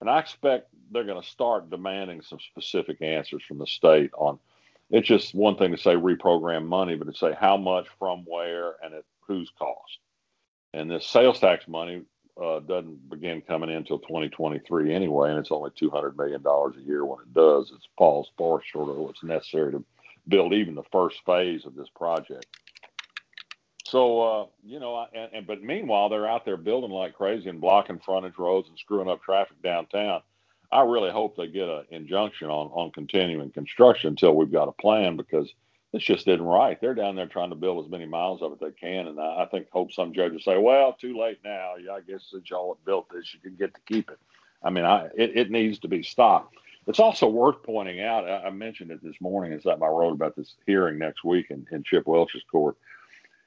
And 0.01 0.09
I 0.09 0.21
expect 0.21 0.69
they're 0.91 1.05
going 1.05 1.21
to 1.21 1.29
start 1.29 1.71
demanding 1.71 2.23
some 2.23 2.39
specific 2.39 3.03
answers 3.03 3.43
from 3.43 3.59
the 3.59 3.67
state 3.67 4.11
on. 4.17 4.39
It's 4.91 5.09
just 5.09 5.35
one 5.35 5.57
thing 5.57 5.73
to 5.73 5.79
say 5.79 5.95
reprogram 5.95 6.67
money, 6.67 6.95
but 6.97 7.07
to 7.07 7.15
say 7.15 7.35
how 7.39 7.57
much 7.57 7.89
from 7.99 8.25
where 8.25 8.75
and 8.83 8.95
at 8.95 9.05
whose 9.21 9.51
cost. 9.59 9.99
And 10.75 10.91
this 10.91 11.07
sales 11.07 11.41
tax 11.41 11.67
money 11.67 12.03
uh, 12.43 12.61
doesn't 12.61 13.09
begin 13.11 13.41
coming 13.41 13.71
in 13.71 13.77
until 13.77 13.99
2023 13.99 14.95
anyway, 14.95 15.31
and 15.31 15.39
it's 15.39 15.51
only 15.51 15.71
200 15.77 16.17
million 16.17 16.43
dollars 16.43 16.77
a 16.77 16.83
year 16.83 17.05
when 17.05 17.21
it 17.21 17.35
does. 17.35 17.73
It's 17.75 17.89
falls 17.97 18.31
far 18.37 18.61
short 18.63 18.91
of 18.91 18.97
what's 18.97 19.25
necessary 19.25 19.73
to 19.73 19.85
build 20.29 20.53
even 20.53 20.75
the 20.75 20.85
first 20.93 21.25
phase 21.25 21.65
of 21.65 21.75
this 21.75 21.89
project. 21.89 22.47
So 23.85 24.21
uh, 24.21 24.47
you 24.63 24.79
know, 24.79 25.07
and, 25.15 25.31
and, 25.33 25.47
but 25.47 25.63
meanwhile 25.63 26.11
they're 26.11 26.29
out 26.29 26.45
there 26.45 26.59
building 26.59 26.91
like 26.91 27.15
crazy 27.15 27.49
and 27.49 27.61
blocking 27.61 27.99
frontage 27.99 28.39
roads 28.39 28.69
and 28.69 28.79
screwing 28.79 29.09
up 29.09 29.23
traffic 29.23 29.61
downtown. 29.63 30.21
I 30.71 30.83
really 30.83 31.11
hope 31.11 31.35
they 31.37 31.47
get 31.47 31.69
an 31.69 31.85
injunction 31.91 32.51
on 32.51 32.67
on 32.69 32.91
continuing 32.91 33.51
construction 33.51 34.11
until 34.11 34.35
we've 34.35 34.53
got 34.53 34.69
a 34.69 34.73
plan 34.73 35.17
because 35.17 35.51
this 35.92 36.03
just 36.03 36.29
isn't 36.29 36.42
right. 36.42 36.81
They're 36.81 36.94
down 36.94 37.16
there 37.16 37.27
trying 37.27 37.51
to 37.51 37.57
build 37.57 37.85
as 37.85 37.90
many 37.90 38.07
miles 38.07 38.42
of 38.42 38.53
it 38.53 38.61
they 38.61 38.72
can, 38.72 39.07
and 39.07 39.18
I, 39.18 39.42
I 39.42 39.46
think 39.46 39.68
hope 39.70 39.92
some 39.92 40.12
judges 40.12 40.44
say, 40.44 40.59
"Well, 40.59 40.92
too 40.92 41.18
late 41.18 41.38
now. 41.44 41.74
Yeah, 41.83 41.92
I 41.92 42.01
guess 42.01 42.27
since 42.31 42.51
y'all 42.51 42.74
have 42.74 42.85
built 42.85 43.09
this, 43.11 43.33
you 43.33 43.40
can 43.40 43.57
get 43.57 43.74
to 43.74 43.81
keep 43.87 44.11
it." 44.11 44.18
I 44.62 44.70
mean, 44.70 44.85
I 44.85 45.07
it, 45.16 45.37
it 45.37 45.51
needs 45.51 45.79
to 45.81 45.88
be 45.88 46.03
stopped. 46.03 46.57
It's 46.87 47.01
also 47.01 47.29
worth 47.29 47.62
pointing 47.62 48.01
out. 48.01 48.29
I, 48.29 48.46
I 48.46 48.51
mentioned 48.51 48.90
it 48.90 49.03
this 49.03 49.20
morning. 49.20 49.59
That 49.64 49.83
I 49.83 49.87
wrote 49.87 50.12
about 50.12 50.37
this 50.37 50.57
hearing 50.66 50.98
next 50.98 51.24
week 51.24 51.46
in, 51.51 51.66
in 51.70 51.83
Chip 51.83 52.07
Welch's 52.07 52.42
court 52.51 52.77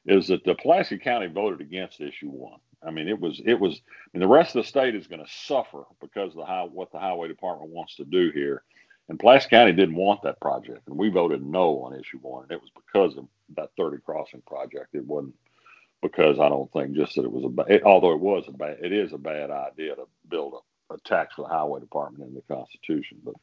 is 0.06 0.28
that 0.28 0.44
the 0.44 0.56
Pulaski 0.56 0.98
County 0.98 1.28
voted 1.28 1.62
against 1.62 2.02
issue 2.02 2.30
one. 2.30 2.60
I 2.84 2.90
mean, 2.90 3.08
it 3.08 3.20
was 3.20 3.40
it 3.46 3.60
was. 3.60 3.76
I 3.76 4.18
mean, 4.18 4.22
the 4.22 4.28
rest 4.28 4.56
of 4.56 4.64
the 4.64 4.68
state 4.68 4.96
is 4.96 5.08
going 5.08 5.24
to 5.24 5.32
suffer 5.32 5.84
because 6.00 6.32
of 6.32 6.38
the 6.38 6.46
high, 6.46 6.64
what 6.64 6.92
the 6.92 7.00
highway 7.00 7.28
department 7.28 7.72
wants 7.72 7.96
to 7.98 8.06
do 8.06 8.32
here. 8.32 8.64
And 9.12 9.20
Pulaski 9.20 9.50
County 9.52 9.74
didn't 9.74 9.96
want 9.96 10.24
that 10.24 10.40
project, 10.40 10.88
and 10.88 10.98
we 10.98 11.10
voted 11.10 11.46
no 11.46 11.84
on 11.84 12.00
issue 12.00 12.18
one. 12.22 12.44
And 12.44 12.54
it 12.54 12.62
was 12.62 12.72
because 12.74 13.18
of 13.18 13.28
that 13.58 13.70
30 13.78 13.98
crossing 14.06 14.42
project. 14.48 14.96
It 14.96 15.06
wasn't 15.06 15.36
because 16.02 16.40
I 16.40 16.50
don't 16.50 16.72
think 16.72 16.94
just 16.94 17.16
that 17.16 17.26
it 17.26 17.32
was 17.32 17.44
a 17.44 17.74
it, 17.74 17.84
although 17.84 18.14
it 18.14 18.22
was 18.22 18.46
a 18.48 18.54
bad 18.54 18.78
it 18.82 18.94
is 18.94 19.14
a 19.14 19.18
bad 19.18 19.52
idea 19.52 19.96
to 19.96 20.06
build 20.30 20.56
a, 20.90 20.94
a 20.94 20.98
tax 21.02 21.36
for 21.36 21.44
the 21.44 21.54
highway 21.54 21.82
department 21.82 22.30
in 22.30 22.34
the 22.36 22.56
Constitution. 22.56 23.20
But 23.24 23.36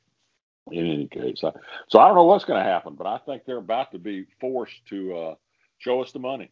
in 0.72 0.86
any 0.86 1.06
case, 1.06 1.44
I, 1.44 1.52
so 1.88 2.00
I 2.00 2.06
don't 2.08 2.16
know 2.16 2.24
what's 2.24 2.46
going 2.46 2.64
to 2.64 2.70
happen, 2.70 2.94
but 2.94 3.06
I 3.06 3.18
think 3.18 3.44
they're 3.44 3.58
about 3.58 3.92
to 3.92 3.98
be 3.98 4.26
forced 4.40 4.86
to. 4.88 5.16
Uh, 5.16 5.34
show 5.78 6.02
us 6.02 6.12
the 6.12 6.18
money. 6.18 6.50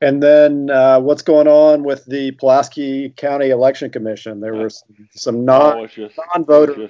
And 0.00 0.22
then 0.22 0.70
uh, 0.70 1.00
what's 1.00 1.22
going 1.22 1.48
on 1.48 1.82
with 1.82 2.04
the 2.06 2.30
Pulaski 2.32 3.10
County 3.10 3.50
Election 3.50 3.90
Commission? 3.90 4.40
There 4.40 4.54
were 4.54 4.70
some, 5.10 5.44
non 5.44 5.88
oh, 5.98 6.08
non 6.34 6.44
voter 6.44 6.88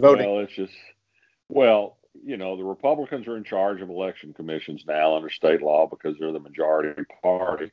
voting. 0.00 0.30
Well, 0.30 0.40
it's 0.40 0.52
just 0.52 0.72
well, 1.48 1.98
you 2.24 2.36
know, 2.36 2.56
the 2.56 2.64
Republicans 2.64 3.26
are 3.26 3.36
in 3.36 3.44
charge 3.44 3.80
of 3.80 3.90
election 3.90 4.32
commissions 4.32 4.84
now 4.86 5.16
under 5.16 5.28
state 5.28 5.62
law 5.62 5.88
because 5.88 6.16
they're 6.18 6.32
the 6.32 6.40
majority 6.40 7.02
party. 7.22 7.70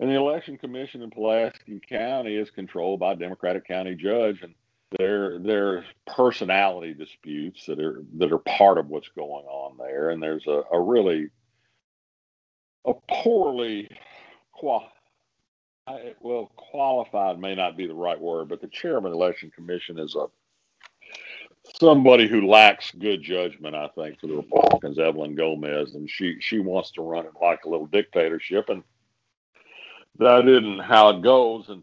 And 0.00 0.10
the 0.10 0.16
election 0.16 0.58
commission 0.58 1.02
in 1.02 1.10
Pulaski 1.10 1.80
County 1.88 2.34
is 2.34 2.50
controlled 2.50 2.98
by 3.00 3.12
a 3.12 3.16
Democratic 3.16 3.66
county 3.66 3.94
judge. 3.94 4.42
And 4.42 4.54
there 4.98 5.38
there's 5.38 5.84
personality 6.06 6.92
disputes 6.92 7.66
that 7.66 7.78
are 7.78 8.02
that 8.18 8.32
are 8.32 8.38
part 8.38 8.78
of 8.78 8.88
what's 8.88 9.08
going 9.10 9.46
on 9.46 9.76
there, 9.78 10.10
and 10.10 10.22
there's 10.22 10.46
a, 10.46 10.62
a 10.72 10.80
really 10.80 11.30
a 12.84 12.92
poorly 13.08 13.88
qual 14.52 14.88
I, 15.86 16.14
well 16.20 16.52
qualified 16.56 17.38
may 17.40 17.54
not 17.54 17.76
be 17.76 17.86
the 17.86 17.94
right 17.94 18.20
word, 18.20 18.48
but 18.48 18.60
the 18.60 18.68
chairman 18.68 19.12
election 19.12 19.50
commission 19.50 19.98
is 19.98 20.14
a 20.14 20.26
somebody 21.80 22.28
who 22.28 22.46
lacks 22.46 22.92
good 22.92 23.22
judgment, 23.22 23.74
I 23.74 23.88
think, 23.88 24.20
for 24.20 24.26
the 24.26 24.36
Republicans, 24.36 24.98
Evelyn 24.98 25.34
Gomez, 25.34 25.94
and 25.94 26.08
she 26.08 26.36
she 26.40 26.58
wants 26.58 26.92
to 26.92 27.02
run 27.02 27.26
it 27.26 27.32
like 27.40 27.64
a 27.64 27.68
little 27.68 27.86
dictatorship, 27.86 28.68
and 28.68 28.82
that 30.18 30.48
isn't 30.48 30.80
how 30.80 31.10
it 31.10 31.22
goes. 31.22 31.68
And 31.68 31.82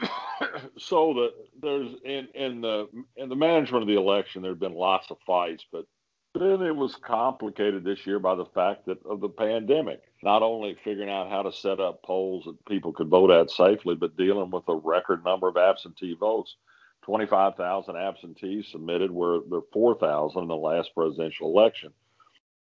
so 0.78 1.14
the 1.14 1.34
there's 1.60 1.94
in 2.04 2.28
in 2.34 2.60
the 2.60 2.88
in 3.16 3.28
the 3.28 3.36
management 3.36 3.82
of 3.82 3.88
the 3.88 3.98
election, 3.98 4.42
there 4.42 4.52
have 4.52 4.60
been 4.60 4.74
lots 4.74 5.10
of 5.10 5.18
fights, 5.26 5.64
but 5.72 5.86
then 6.34 6.62
it 6.62 6.76
was 6.76 6.94
complicated 6.96 7.84
this 7.84 8.06
year 8.06 8.18
by 8.18 8.34
the 8.34 8.46
fact 8.46 8.86
that 8.86 9.04
of 9.04 9.20
the 9.20 9.28
pandemic. 9.28 10.02
Not 10.22 10.42
only 10.42 10.74
figuring 10.74 11.10
out 11.10 11.30
how 11.30 11.42
to 11.42 11.52
set 11.52 11.80
up 11.80 12.02
polls 12.02 12.44
that 12.44 12.64
people 12.66 12.92
could 12.92 13.08
vote 13.08 13.30
at 13.30 13.50
safely, 13.50 13.94
but 13.94 14.16
dealing 14.16 14.50
with 14.50 14.68
a 14.68 14.74
record 14.74 15.24
number 15.24 15.48
of 15.48 15.56
absentee 15.56 16.14
votes. 16.14 16.56
25,000 17.02 17.96
absentees 17.96 18.68
submitted, 18.68 19.10
where 19.10 19.38
there 19.48 19.60
4,000 19.72 20.42
in 20.42 20.48
the 20.48 20.56
last 20.56 20.94
presidential 20.94 21.48
election. 21.48 21.92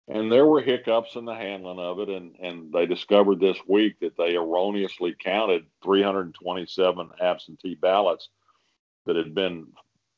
And 0.07 0.31
there 0.31 0.45
were 0.45 0.61
hiccups 0.61 1.15
in 1.15 1.25
the 1.25 1.33
handling 1.33 1.79
of 1.79 1.99
it, 1.99 2.09
and, 2.09 2.35
and 2.39 2.71
they 2.71 2.85
discovered 2.85 3.39
this 3.39 3.57
week 3.67 3.99
that 4.01 4.17
they 4.17 4.35
erroneously 4.35 5.15
counted 5.17 5.65
327 5.83 7.09
absentee 7.19 7.75
ballots 7.75 8.29
that 9.05 9.15
had 9.15 9.33
been 9.33 9.67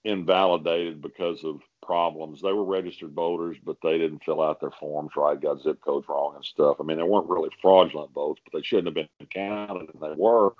invalidated 0.07 1.01
because 1.01 1.43
of 1.43 1.61
problems. 1.83 2.41
They 2.41 2.53
were 2.53 2.63
registered 2.63 3.11
voters, 3.11 3.57
but 3.63 3.77
they 3.83 3.97
didn't 3.97 4.23
fill 4.23 4.41
out 4.41 4.59
their 4.59 4.71
forms 4.71 5.11
right, 5.15 5.39
got 5.39 5.61
zip 5.61 5.81
codes 5.81 6.07
wrong 6.09 6.35
and 6.35 6.45
stuff. 6.45 6.77
I 6.79 6.83
mean, 6.83 6.97
they 6.97 7.03
weren't 7.03 7.29
really 7.29 7.49
fraudulent 7.61 8.11
votes, 8.13 8.41
but 8.43 8.57
they 8.57 8.63
shouldn't 8.63 8.87
have 8.87 8.95
been 8.95 9.27
counted, 9.29 9.89
and 9.93 10.01
they 10.01 10.13
were 10.15 10.53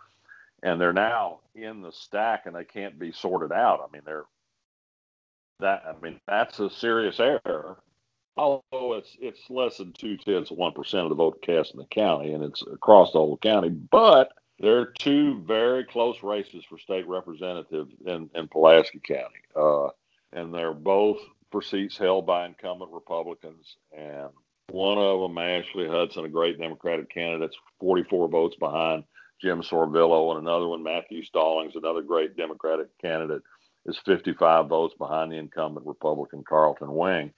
and 0.63 0.81
they're 0.81 0.93
now 0.93 1.39
in 1.55 1.81
the 1.81 1.91
stack 1.91 2.45
and 2.45 2.55
they 2.55 2.63
can't 2.63 2.97
be 2.97 3.11
sorted 3.11 3.51
out. 3.51 3.87
I 3.87 3.91
mean, 3.91 4.01
they're 4.05 4.25
that. 5.59 5.83
I 5.87 5.99
mean, 6.03 6.19
that's 6.27 6.59
a 6.59 6.69
serious 6.69 7.19
error. 7.19 7.77
Although 8.35 8.93
it's 8.93 9.17
it's 9.19 9.49
less 9.49 9.77
than 9.77 9.93
two 9.93 10.17
tenths 10.17 10.51
of 10.51 10.57
one 10.57 10.73
percent 10.73 11.03
of 11.03 11.09
the 11.09 11.15
vote 11.15 11.41
cast 11.41 11.73
in 11.73 11.79
the 11.79 11.85
county, 11.85 12.33
and 12.33 12.43
it's 12.43 12.61
across 12.61 13.11
the 13.11 13.19
whole 13.19 13.37
county. 13.37 13.69
But 13.69 14.31
there 14.59 14.79
are 14.79 14.85
two 14.85 15.41
very 15.41 15.83
close 15.83 16.23
races 16.23 16.63
for 16.67 16.77
state 16.79 17.07
representative 17.07 17.87
in 18.05 18.29
in 18.33 18.47
Pulaski 18.47 18.99
County, 18.99 19.41
uh, 19.55 19.89
and 20.33 20.53
they're 20.53 20.73
both 20.73 21.19
for 21.51 21.61
seats 21.61 21.97
held 21.97 22.25
by 22.25 22.45
incumbent 22.45 22.91
Republicans. 22.91 23.77
And 23.95 24.29
one 24.69 24.97
of 24.97 25.21
them, 25.21 25.37
Ashley 25.37 25.87
Hudson, 25.87 26.25
a 26.25 26.29
great 26.29 26.59
Democratic 26.59 27.09
candidate, 27.09 27.55
44 27.79 28.27
votes 28.27 28.55
behind 28.57 29.03
Jim 29.41 29.61
Sorvillo, 29.61 30.31
and 30.31 30.45
another 30.45 30.67
one, 30.67 30.83
Matthew 30.83 31.23
Stallings, 31.23 31.75
another 31.75 32.01
great 32.01 32.35
Democratic 32.35 32.87
candidate, 32.99 33.43
is 33.85 33.97
55 34.05 34.67
votes 34.67 34.95
behind 34.97 35.31
the 35.31 35.37
incumbent 35.37 35.85
Republican 35.85 36.43
Carlton 36.43 36.93
Wing. 36.93 37.31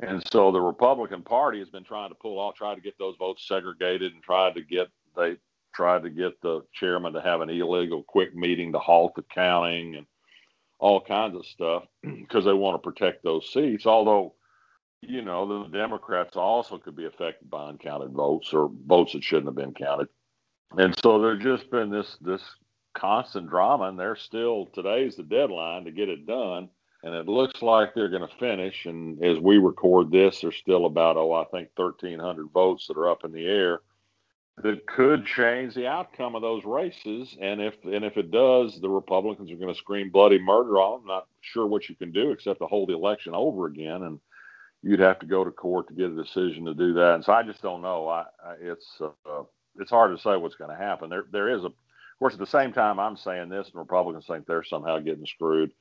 And 0.00 0.22
so 0.30 0.52
the 0.52 0.60
Republican 0.60 1.22
Party 1.22 1.60
has 1.60 1.70
been 1.70 1.84
trying 1.84 2.10
to 2.10 2.14
pull 2.14 2.38
off, 2.38 2.56
try 2.56 2.74
to 2.74 2.80
get 2.80 2.98
those 2.98 3.16
votes 3.16 3.46
segregated, 3.46 4.12
and 4.12 4.22
tried 4.22 4.54
to 4.54 4.62
get 4.62 4.88
they 5.16 5.36
tried 5.74 6.02
to 6.02 6.10
get 6.10 6.40
the 6.40 6.62
chairman 6.72 7.12
to 7.12 7.20
have 7.20 7.40
an 7.40 7.50
illegal 7.50 8.02
quick 8.02 8.34
meeting 8.34 8.72
to 8.72 8.78
halt 8.78 9.14
the 9.16 9.22
counting 9.22 9.96
and 9.96 10.06
all 10.78 11.00
kinds 11.00 11.36
of 11.36 11.46
stuff 11.46 11.84
because 12.02 12.44
they 12.44 12.52
want 12.52 12.74
to 12.80 12.90
protect 12.90 13.22
those 13.22 13.52
seats. 13.52 13.86
Although, 13.86 14.34
you 15.00 15.22
know, 15.22 15.62
the 15.62 15.68
Democrats 15.76 16.36
also 16.36 16.78
could 16.78 16.96
be 16.96 17.06
affected 17.06 17.50
by 17.50 17.68
uncounted 17.68 18.12
votes 18.12 18.52
or 18.52 18.70
votes 18.86 19.12
that 19.12 19.24
shouldn't 19.24 19.46
have 19.46 19.54
been 19.54 19.74
counted 19.74 20.08
and 20.76 20.94
so 21.02 21.20
there's 21.20 21.42
just 21.42 21.70
been 21.70 21.90
this 21.90 22.16
this 22.20 22.42
constant 22.94 23.48
drama, 23.48 23.84
and 23.84 23.98
they're 23.98 24.16
still 24.16 24.66
today's 24.72 25.16
the 25.16 25.22
deadline 25.22 25.84
to 25.84 25.90
get 25.90 26.08
it 26.08 26.26
done, 26.26 26.68
and 27.02 27.14
it 27.14 27.28
looks 27.28 27.62
like 27.62 27.94
they're 27.94 28.08
going 28.08 28.26
to 28.28 28.36
finish. 28.38 28.86
And 28.86 29.22
as 29.22 29.38
we 29.38 29.58
record 29.58 30.10
this, 30.10 30.40
there's 30.40 30.56
still 30.56 30.86
about 30.86 31.16
oh 31.16 31.32
I 31.32 31.44
think 31.44 31.68
1,300 31.76 32.48
votes 32.52 32.86
that 32.86 32.96
are 32.96 33.10
up 33.10 33.24
in 33.24 33.32
the 33.32 33.46
air 33.46 33.80
that 34.62 34.86
could 34.86 35.26
change 35.26 35.74
the 35.74 35.86
outcome 35.86 36.34
of 36.34 36.42
those 36.42 36.64
races. 36.64 37.36
And 37.40 37.60
if 37.60 37.74
and 37.84 38.04
if 38.04 38.16
it 38.16 38.30
does, 38.30 38.80
the 38.80 38.88
Republicans 38.88 39.50
are 39.50 39.56
going 39.56 39.72
to 39.72 39.78
scream 39.78 40.10
bloody 40.10 40.38
murder 40.38 40.80
on 40.80 41.00
them. 41.00 41.08
Not 41.08 41.26
sure 41.40 41.66
what 41.66 41.88
you 41.88 41.96
can 41.96 42.12
do 42.12 42.30
except 42.30 42.60
to 42.60 42.66
hold 42.66 42.88
the 42.88 42.94
election 42.94 43.34
over 43.34 43.66
again, 43.66 44.02
and 44.02 44.20
you'd 44.82 45.00
have 45.00 45.18
to 45.20 45.26
go 45.26 45.44
to 45.44 45.50
court 45.50 45.88
to 45.88 45.94
get 45.94 46.10
a 46.10 46.22
decision 46.22 46.64
to 46.66 46.74
do 46.74 46.94
that. 46.94 47.16
And 47.16 47.24
so 47.24 47.32
I 47.32 47.42
just 47.42 47.62
don't 47.62 47.82
know. 47.82 48.08
I, 48.08 48.26
I 48.44 48.54
it's 48.60 49.00
uh, 49.00 49.42
it's 49.76 49.90
hard 49.90 50.16
to 50.16 50.22
say 50.22 50.36
what's 50.36 50.54
going 50.54 50.70
to 50.70 50.82
happen. 50.82 51.10
There 51.10 51.24
there 51.32 51.48
is 51.48 51.62
a 51.62 51.68
of 51.68 52.18
course 52.20 52.34
at 52.34 52.40
the 52.40 52.46
same 52.46 52.72
time 52.72 53.00
I'm 53.00 53.16
saying 53.16 53.48
this 53.48 53.66
and 53.66 53.74
Republicans 53.74 54.26
think 54.26 54.46
they're 54.46 54.62
somehow 54.62 55.00
getting 55.00 55.26
screwed. 55.26 55.72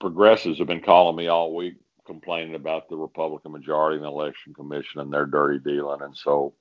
Progressives 0.00 0.58
have 0.58 0.66
been 0.66 0.82
calling 0.82 1.16
me 1.16 1.28
all 1.28 1.54
week 1.54 1.76
complaining 2.06 2.54
about 2.54 2.88
the 2.88 2.96
Republican 2.96 3.52
majority 3.52 3.96
in 3.96 4.02
the 4.02 4.08
election 4.08 4.52
commission 4.52 5.00
and 5.00 5.10
their 5.10 5.26
dirty 5.26 5.58
dealing. 5.58 6.02
And 6.02 6.16
so 6.16 6.54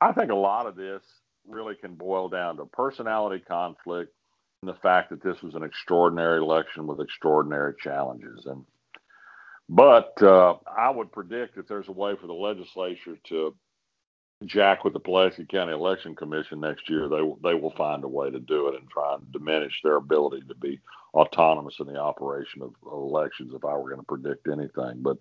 I 0.00 0.12
think 0.12 0.30
a 0.30 0.36
lot 0.36 0.66
of 0.66 0.76
this 0.76 1.02
really 1.46 1.74
can 1.74 1.94
boil 1.94 2.28
down 2.28 2.56
to 2.56 2.66
personality 2.66 3.42
conflict 3.46 4.12
and 4.62 4.68
the 4.68 4.80
fact 4.80 5.10
that 5.10 5.22
this 5.22 5.42
was 5.42 5.54
an 5.54 5.62
extraordinary 5.62 6.38
election 6.38 6.86
with 6.86 7.00
extraordinary 7.00 7.74
challenges. 7.80 8.46
And 8.46 8.64
but 9.68 10.20
uh, 10.22 10.54
I 10.66 10.90
would 10.90 11.12
predict 11.12 11.56
that 11.56 11.68
there's 11.68 11.88
a 11.88 11.92
way 11.92 12.16
for 12.16 12.26
the 12.26 12.32
legislature 12.32 13.18
to 13.24 13.54
jack 14.46 14.84
with 14.84 14.92
the 14.92 15.00
Pulaski 15.00 15.44
County 15.44 15.72
Election 15.72 16.14
Commission 16.14 16.60
next 16.60 16.88
year, 16.88 17.08
they 17.08 17.20
they 17.42 17.54
will 17.54 17.74
find 17.76 18.04
a 18.04 18.08
way 18.08 18.30
to 18.30 18.38
do 18.38 18.68
it 18.68 18.76
and 18.76 18.88
try 18.88 19.14
and 19.14 19.32
diminish 19.32 19.80
their 19.82 19.96
ability 19.96 20.42
to 20.48 20.54
be 20.54 20.80
autonomous 21.14 21.76
in 21.80 21.86
the 21.86 21.98
operation 21.98 22.62
of, 22.62 22.74
of 22.86 22.92
elections. 22.92 23.52
If 23.54 23.64
I 23.64 23.74
were 23.76 23.90
going 23.90 24.00
to 24.00 24.06
predict 24.06 24.48
anything, 24.48 25.02
but 25.02 25.18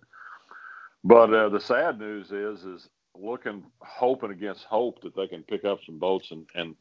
but 1.03 1.33
uh, 1.33 1.49
the 1.49 1.59
sad 1.59 1.99
news 1.99 2.31
is 2.31 2.63
is 2.63 2.89
looking 3.19 3.63
hoping 3.79 4.31
against 4.31 4.63
hope 4.65 5.01
that 5.01 5.15
they 5.15 5.27
can 5.27 5.43
pick 5.43 5.65
up 5.65 5.79
some 5.85 5.99
votes 5.99 6.31
and 6.31 6.45
and 6.55 6.75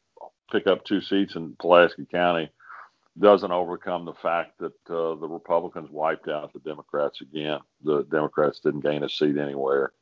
pick 0.51 0.67
up 0.67 0.85
two 0.85 1.01
seats 1.01 1.35
in 1.35 1.57
Pulaski 1.61 2.07
County 2.07 2.51
doesn't 3.19 3.51
overcome 3.51 4.05
the 4.05 4.15
fact 4.15 4.59
that 4.59 4.75
uh, 4.91 5.15
the 5.15 5.29
Republicans 5.29 5.91
wiped 5.91 6.29
out 6.29 6.53
the 6.53 6.59
Democrats 6.61 7.23
again. 7.23 7.59
The 7.83 8.05
Democrats 8.05 8.61
didn't 8.61 8.81
gain 8.81 9.03
a 9.03 9.09
seat 9.09 9.39
anywhere 9.39 9.93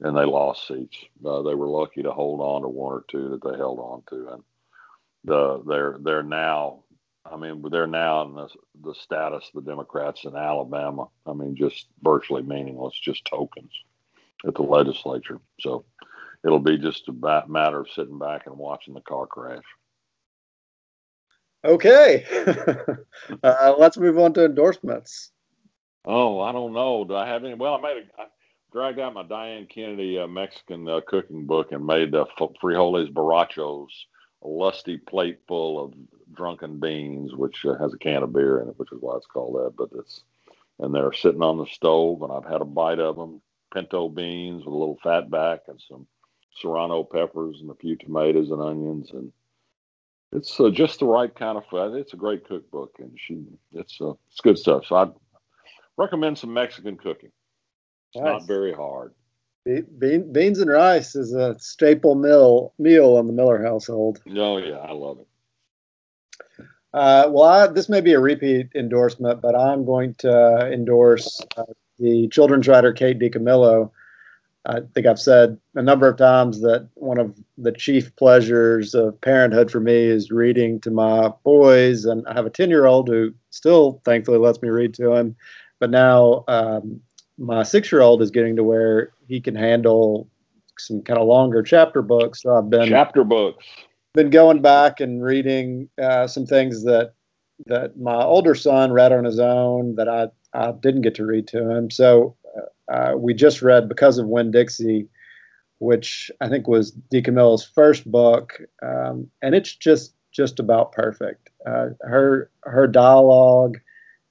and 0.00 0.16
they 0.16 0.24
lost 0.24 0.66
seats. 0.68 0.96
Uh, 1.24 1.42
they 1.42 1.54
were 1.54 1.68
lucky 1.68 2.02
to 2.02 2.12
hold 2.12 2.40
on 2.40 2.62
to 2.62 2.68
one 2.68 2.92
or 2.92 3.04
two 3.08 3.28
that 3.30 3.42
they 3.42 3.56
held 3.56 3.78
on 3.78 4.02
to, 4.10 4.32
and 4.34 4.42
the 5.24 5.62
they're 5.66 5.96
they're 6.00 6.22
now. 6.22 6.80
I 7.24 7.36
mean, 7.36 7.64
they're 7.72 7.88
now 7.88 8.22
in 8.22 8.34
the, 8.34 8.48
the 8.84 8.94
status 8.94 9.50
of 9.52 9.64
the 9.64 9.68
Democrats 9.68 10.24
in 10.24 10.36
Alabama. 10.36 11.08
I 11.26 11.32
mean, 11.32 11.56
just 11.56 11.86
virtually 12.00 12.42
meaningless, 12.42 12.94
just 12.94 13.24
tokens 13.24 13.72
at 14.46 14.54
the 14.54 14.62
legislature. 14.62 15.40
So 15.60 15.84
it'll 16.44 16.58
be 16.58 16.78
just 16.78 17.08
a 17.08 17.44
matter 17.48 17.80
of 17.80 17.90
sitting 17.90 18.18
back 18.18 18.46
and 18.46 18.56
watching 18.56 18.94
the 18.94 19.00
car 19.00 19.26
crash. 19.26 19.64
Okay, 21.64 22.24
uh, 23.42 23.74
let's 23.76 23.96
move 23.96 24.18
on 24.18 24.32
to 24.34 24.44
endorsements. 24.44 25.32
Oh, 26.04 26.40
I 26.40 26.52
don't 26.52 26.72
know. 26.72 27.04
Do 27.04 27.16
I 27.16 27.26
have 27.26 27.44
any? 27.44 27.54
Well, 27.54 27.74
I 27.74 27.80
made 27.80 27.96
a, 27.96 28.22
I, 28.22 28.26
dragged 28.72 29.00
out 29.00 29.14
my 29.14 29.24
Diana 29.24 29.66
Kennedy 29.66 30.18
uh, 30.18 30.28
Mexican 30.28 30.88
uh, 30.88 31.00
cooking 31.06 31.46
book 31.46 31.72
and 31.72 31.84
made 31.84 32.14
uh, 32.14 32.26
frijoles 32.38 33.12
borrachos, 33.12 33.88
a 34.42 34.48
lusty 34.48 34.98
plate 34.98 35.40
full 35.48 35.82
of 35.82 35.94
drunken 36.32 36.78
beans, 36.78 37.34
which 37.34 37.64
uh, 37.64 37.74
has 37.78 37.94
a 37.94 37.98
can 37.98 38.22
of 38.22 38.32
beer 38.32 38.60
in 38.60 38.68
it, 38.68 38.78
which 38.78 38.92
is 38.92 38.98
why 39.00 39.16
it's 39.16 39.26
called 39.26 39.56
that. 39.56 39.74
But 39.76 39.98
it's 39.98 40.22
and 40.78 40.94
they're 40.94 41.12
sitting 41.12 41.42
on 41.42 41.58
the 41.58 41.66
stove, 41.66 42.22
and 42.22 42.30
I've 42.30 42.50
had 42.50 42.60
a 42.60 42.66
bite 42.66 43.00
of 43.00 43.16
them. 43.16 43.40
Pinto 43.72 44.08
beans 44.08 44.64
with 44.64 44.72
a 44.72 44.76
little 44.76 44.98
fat 45.02 45.30
back 45.30 45.60
and 45.68 45.80
some 45.88 46.06
serrano 46.60 47.04
peppers 47.04 47.60
and 47.60 47.70
a 47.70 47.74
few 47.74 47.96
tomatoes 47.96 48.50
and 48.50 48.60
onions, 48.62 49.10
and 49.12 49.32
it's 50.32 50.58
uh, 50.58 50.70
just 50.70 51.00
the 51.00 51.06
right 51.06 51.34
kind 51.34 51.58
of 51.58 51.66
food. 51.66 51.94
It's 51.94 52.12
a 52.12 52.16
great 52.16 52.46
cookbook, 52.46 52.96
and 52.98 53.12
she 53.16 53.44
it's 53.72 53.98
uh, 54.00 54.12
it's 54.30 54.40
good 54.42 54.58
stuff. 54.58 54.86
So 54.86 54.96
I 54.96 55.06
recommend 55.96 56.38
some 56.38 56.52
Mexican 56.52 56.96
cooking. 56.96 57.32
It's 58.12 58.22
nice. 58.22 58.40
not 58.40 58.46
very 58.46 58.72
hard. 58.72 59.14
Bean, 59.64 60.32
beans 60.32 60.60
and 60.60 60.70
rice 60.70 61.16
is 61.16 61.34
a 61.34 61.58
staple 61.58 62.14
meal 62.14 62.72
meal 62.78 63.18
in 63.18 63.26
the 63.26 63.32
Millar 63.32 63.62
household. 63.62 64.22
Oh 64.36 64.58
yeah, 64.58 64.76
I 64.76 64.92
love 64.92 65.18
it. 65.20 65.26
Uh, 66.94 67.28
well, 67.28 67.44
I, 67.44 67.66
this 67.66 67.88
may 67.88 68.00
be 68.00 68.12
a 68.12 68.20
repeat 68.20 68.68
endorsement, 68.74 69.42
but 69.42 69.54
I'm 69.54 69.84
going 69.84 70.14
to 70.20 70.72
endorse 70.72 71.42
uh, 71.56 71.64
the 71.98 72.28
children's 72.28 72.68
writer 72.68 72.92
Kate 72.92 73.18
DiCamillo. 73.18 73.90
I 74.66 74.80
think 74.94 75.06
I've 75.06 75.20
said 75.20 75.58
a 75.76 75.82
number 75.82 76.08
of 76.08 76.16
times 76.16 76.60
that 76.62 76.88
one 76.94 77.18
of 77.18 77.38
the 77.56 77.70
chief 77.70 78.14
pleasures 78.16 78.94
of 78.94 79.20
parenthood 79.20 79.70
for 79.70 79.78
me 79.78 79.94
is 79.94 80.32
reading 80.32 80.80
to 80.80 80.90
my 80.90 81.30
boys. 81.44 82.04
And 82.04 82.26
I 82.26 82.34
have 82.34 82.46
a 82.46 82.50
10 82.50 82.68
year 82.68 82.86
old 82.86 83.08
who 83.08 83.32
still 83.50 84.00
thankfully 84.04 84.38
lets 84.38 84.60
me 84.60 84.68
read 84.68 84.92
to 84.94 85.12
him. 85.12 85.36
But 85.78 85.90
now 85.90 86.44
um, 86.48 87.00
my 87.38 87.62
six 87.62 87.92
year 87.92 88.02
old 88.02 88.22
is 88.22 88.30
getting 88.30 88.56
to 88.56 88.64
where 88.64 89.12
he 89.28 89.40
can 89.40 89.54
handle 89.54 90.28
some 90.78 91.02
kind 91.02 91.18
of 91.18 91.26
longer 91.26 91.62
chapter 91.62 92.02
books. 92.02 92.42
So 92.42 92.56
I've 92.56 92.70
been 92.70 92.88
chapter 92.88 93.24
books. 93.24 93.64
Been 94.14 94.30
going 94.30 94.62
back 94.62 95.00
and 95.00 95.22
reading 95.22 95.88
uh, 96.02 96.26
some 96.26 96.46
things 96.46 96.82
that 96.84 97.12
that 97.64 97.98
my 97.98 98.22
older 98.22 98.54
son 98.54 98.92
read 98.92 99.12
on 99.12 99.24
his 99.24 99.38
own 99.38 99.96
that 99.96 100.08
I, 100.08 100.28
I 100.52 100.72
didn't 100.72 101.02
get 101.02 101.14
to 101.16 101.26
read 101.26 101.48
to 101.48 101.70
him. 101.70 101.90
So 101.90 102.36
uh, 102.92 103.14
we 103.16 103.34
just 103.34 103.62
read 103.62 103.88
Because 103.88 104.18
of 104.18 104.28
Winn 104.28 104.50
Dixie, 104.50 105.08
which 105.78 106.30
I 106.40 106.48
think 106.48 106.68
was 106.68 106.92
DiCamillo's 107.12 107.64
first 107.64 108.10
book, 108.10 108.60
um, 108.82 109.28
and 109.42 109.54
it's 109.54 109.74
just 109.74 110.14
just 110.32 110.60
about 110.60 110.92
perfect. 110.92 111.50
Uh, 111.66 111.88
her 112.02 112.50
her 112.64 112.86
dialogue 112.86 113.78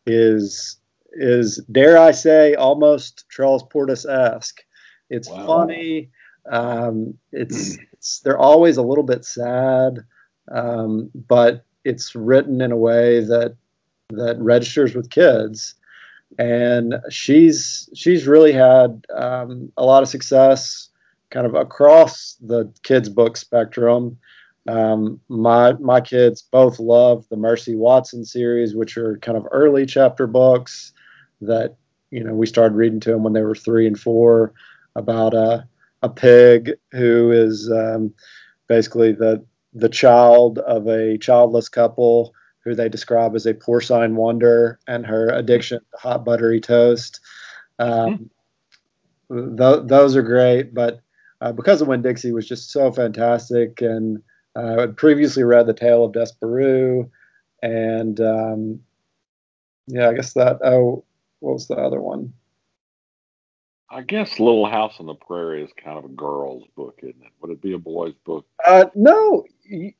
is 0.05 0.77
is 1.13 1.63
dare 1.71 1.97
I 1.97 2.11
say 2.11 2.55
almost 2.55 3.25
Charles 3.29 3.63
Portis 3.63 4.05
esque. 4.05 4.61
It's 5.09 5.29
wow. 5.29 5.45
funny. 5.45 6.09
Um, 6.49 7.15
it's, 7.31 7.77
it's 7.93 8.19
they're 8.19 8.37
always 8.37 8.77
a 8.77 8.83
little 8.83 9.03
bit 9.03 9.25
sad, 9.25 9.99
um, 10.51 11.09
but 11.13 11.64
it's 11.85 12.15
written 12.15 12.59
in 12.59 12.71
a 12.71 12.77
way 12.77 13.21
that 13.21 13.55
that 14.09 14.37
registers 14.39 14.93
with 14.93 15.09
kids. 15.09 15.75
And 16.37 16.95
she's 17.09 17.89
she's 17.93 18.27
really 18.27 18.51
had 18.51 19.05
um, 19.15 19.71
a 19.77 19.85
lot 19.85 20.03
of 20.03 20.09
success 20.09 20.89
kind 21.29 21.45
of 21.45 21.53
across 21.53 22.35
the 22.41 22.71
kids 22.83 23.07
book 23.07 23.37
spectrum. 23.37 24.17
Um, 24.67 25.21
my 25.29 25.73
my 25.73 26.01
kids 26.01 26.41
both 26.41 26.79
love 26.79 27.25
the 27.29 27.37
mercy 27.37 27.75
watson 27.75 28.25
series 28.25 28.75
which 28.75 28.97
are 28.97 29.19
kind 29.19 29.37
of 29.37 29.47
early 29.51 29.85
chapter 29.85 30.25
books 30.25 30.91
that 31.41 31.75
you 32.09 32.23
know 32.23 32.33
we 32.33 32.47
started 32.47 32.75
reading 32.75 32.99
to 33.01 33.11
them 33.11 33.21
when 33.21 33.33
they 33.33 33.43
were 33.43 33.53
three 33.53 33.85
and 33.85 33.99
four 33.99 34.53
about 34.95 35.35
a, 35.35 35.67
a 36.01 36.09
pig 36.09 36.71
who 36.91 37.31
is 37.31 37.69
um, 37.71 38.11
basically 38.67 39.11
the 39.11 39.45
the 39.75 39.89
child 39.89 40.57
of 40.59 40.87
a 40.87 41.17
childless 41.17 41.69
couple 41.69 42.33
who 42.63 42.73
they 42.73 42.89
describe 42.89 43.35
as 43.35 43.45
a 43.45 43.53
porcine 43.53 44.15
wonder, 44.15 44.79
and 44.87 45.05
her 45.05 45.29
addiction 45.29 45.79
to 45.79 45.97
hot 45.97 46.25
buttery 46.25 46.59
toast. 46.59 47.19
Um, 47.77 48.31
mm-hmm. 49.29 49.57
th- 49.57 49.87
those 49.87 50.15
are 50.15 50.23
great, 50.23 50.73
but 50.73 51.01
uh, 51.41 51.51
because 51.51 51.81
of 51.81 51.87
Winn 51.87 52.01
Dixie 52.01 52.31
was 52.31 52.47
just 52.47 52.71
so 52.71 52.91
fantastic, 52.91 53.81
and 53.81 54.23
uh, 54.55 54.75
I 54.77 54.81
had 54.81 54.97
previously 54.97 55.43
read 55.43 55.67
The 55.67 55.73
Tale 55.73 56.05
of 56.05 56.13
Despereaux, 56.13 57.09
and 57.61 58.19
um, 58.19 58.79
yeah, 59.87 60.09
I 60.09 60.13
guess 60.13 60.33
that. 60.33 60.59
Oh, 60.63 61.03
what 61.41 61.53
was 61.53 61.67
the 61.67 61.75
other 61.75 62.01
one? 62.01 62.33
I 63.95 64.01
guess 64.01 64.41
Little 64.41 64.65
House 64.65 64.99
on 64.99 65.05
the 65.05 65.13
Prairie 65.13 65.63
is 65.63 65.71
kind 65.81 65.97
of 65.97 66.03
a 66.03 66.09
girl's 66.09 66.65
book, 66.75 66.99
isn't 67.01 67.15
it? 67.15 67.31
Would 67.39 67.51
it 67.51 67.61
be 67.61 67.71
a 67.71 67.77
boy's 67.77 68.13
book? 68.25 68.45
Uh, 68.67 68.87
no, 68.93 69.45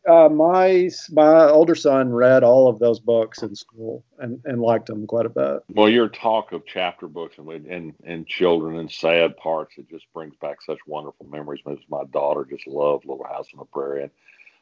uh, 0.06 0.28
my 0.28 0.90
my 1.12 1.48
older 1.48 1.76
son 1.76 2.12
read 2.12 2.44
all 2.44 2.68
of 2.68 2.78
those 2.80 3.00
books 3.00 3.42
in 3.42 3.56
school 3.56 4.04
and, 4.20 4.42
and 4.44 4.62
liked 4.62 4.88
them 4.88 5.08
quite 5.08 5.26
a 5.26 5.30
bit. 5.30 5.64
Well, 5.70 5.88
your 5.88 6.10
talk 6.10 6.52
of 6.52 6.66
chapter 6.66 7.08
books 7.08 7.38
and 7.38 7.50
and 7.50 7.94
and 8.04 8.28
children 8.28 8.80
and 8.80 8.92
sad 8.92 9.38
parts, 9.38 9.76
it 9.78 9.90
just 9.90 10.12
brings 10.14 10.36
back 10.42 10.62
such 10.62 10.80
wonderful 10.86 11.28
memories. 11.28 11.62
My 11.88 12.04
daughter 12.12 12.44
just 12.44 12.68
loved 12.68 13.06
Little 13.06 13.24
House 13.24 13.48
on 13.54 13.60
the 13.60 13.66
Prairie, 13.66 14.04
and 14.04 14.12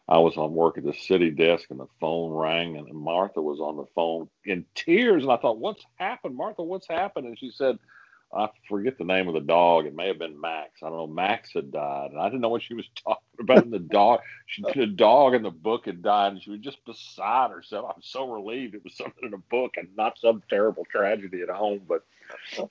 I 0.07 0.19
was 0.19 0.37
on 0.37 0.53
work 0.53 0.77
at 0.77 0.83
the 0.83 0.93
city 0.93 1.31
desk, 1.31 1.71
and 1.71 1.79
the 1.79 1.87
phone 1.99 2.31
rang, 2.33 2.77
and 2.77 2.87
Martha 2.93 3.41
was 3.41 3.59
on 3.59 3.77
the 3.77 3.87
phone 3.95 4.29
in 4.45 4.63
tears, 4.75 5.23
and 5.23 5.31
I 5.31 5.37
thought, 5.37 5.57
"What's 5.57 5.83
happened, 5.95 6.35
Martha? 6.35 6.61
What's 6.61 6.87
happened?" 6.87 7.25
And 7.25 7.39
she 7.39 7.49
said 7.49 7.79
I 8.35 8.49
forget 8.67 8.97
the 8.97 9.03
name 9.03 9.27
of 9.27 9.33
the 9.33 9.41
dog. 9.41 9.85
It 9.85 9.95
may 9.95 10.07
have 10.07 10.19
been 10.19 10.39
Max. 10.39 10.81
I 10.81 10.89
don't 10.89 10.97
know. 10.97 11.07
Max 11.07 11.53
had 11.53 11.71
died, 11.71 12.11
and 12.11 12.19
I 12.19 12.25
didn't 12.25 12.41
know 12.41 12.49
what 12.49 12.63
she 12.63 12.73
was 12.73 12.87
talking 13.03 13.23
about. 13.39 13.63
And 13.63 13.73
the 13.73 13.79
dog, 13.79 14.21
she, 14.47 14.63
the 14.75 14.87
dog 14.87 15.35
in 15.35 15.43
the 15.43 15.51
book 15.51 15.85
had 15.85 16.01
died, 16.01 16.33
and 16.33 16.41
she 16.41 16.51
was 16.51 16.59
just 16.59 16.83
beside 16.85 17.51
herself. 17.51 17.91
I'm 17.95 18.01
so 18.01 18.29
relieved 18.29 18.75
it 18.75 18.83
was 18.83 18.95
something 18.95 19.23
in 19.23 19.33
a 19.33 19.37
book 19.37 19.73
and 19.77 19.87
not 19.95 20.19
some 20.19 20.41
terrible 20.49 20.85
tragedy 20.91 21.41
at 21.41 21.49
home. 21.49 21.81
But 21.87 22.03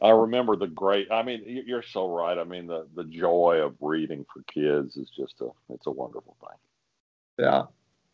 I 0.01 0.11
remember 0.11 0.57
the 0.57 0.67
great. 0.67 1.11
I 1.13 1.23
mean, 1.23 1.43
you're 1.67 1.83
so 1.83 2.09
right. 2.09 2.39
I 2.39 2.45
mean, 2.45 2.67
the 2.67 2.87
the 2.95 3.05
joy 3.05 3.61
of 3.63 3.77
reading 3.81 4.27
for 4.33 4.43
kids 4.53 4.97
is 4.97 5.11
just 5.11 5.41
a 5.41 5.49
it's 5.71 5.87
a 5.87 5.93
wonderful 5.93 6.37
thing. 6.41 7.47
Yeah, 7.47 7.63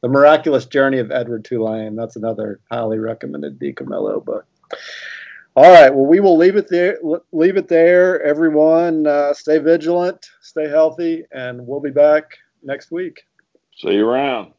the 0.03 0.09
miraculous 0.09 0.67
journey 0.67 0.99
of 0.99 1.11
Edward 1.11 1.45
Tulane. 1.45 1.97
That's 1.97 2.17
another 2.17 2.61
highly 2.71 2.99
recommended 2.99 3.59
DiCamillo 3.59 4.25
book. 4.25 4.47
All 5.59 5.73
right. 5.73 5.93
Well, 5.93 6.07
we 6.07 6.21
will 6.21 6.37
leave 6.37 6.55
it 6.55 6.69
there. 6.69 7.01
Leave 7.33 7.57
it 7.57 7.67
there. 7.67 8.23
Everyone, 8.23 9.09
uh, 9.09 9.35
stay 9.35 9.59
vigilant, 9.59 10.25
stay 10.41 10.69
healthy, 10.69 11.25
and 11.33 11.67
we'll 11.67 11.81
be 11.81 11.91
back 11.91 12.39
next 12.63 12.93
week. 12.93 13.25
See 13.77 13.95
you 13.95 14.09
around. 14.09 14.53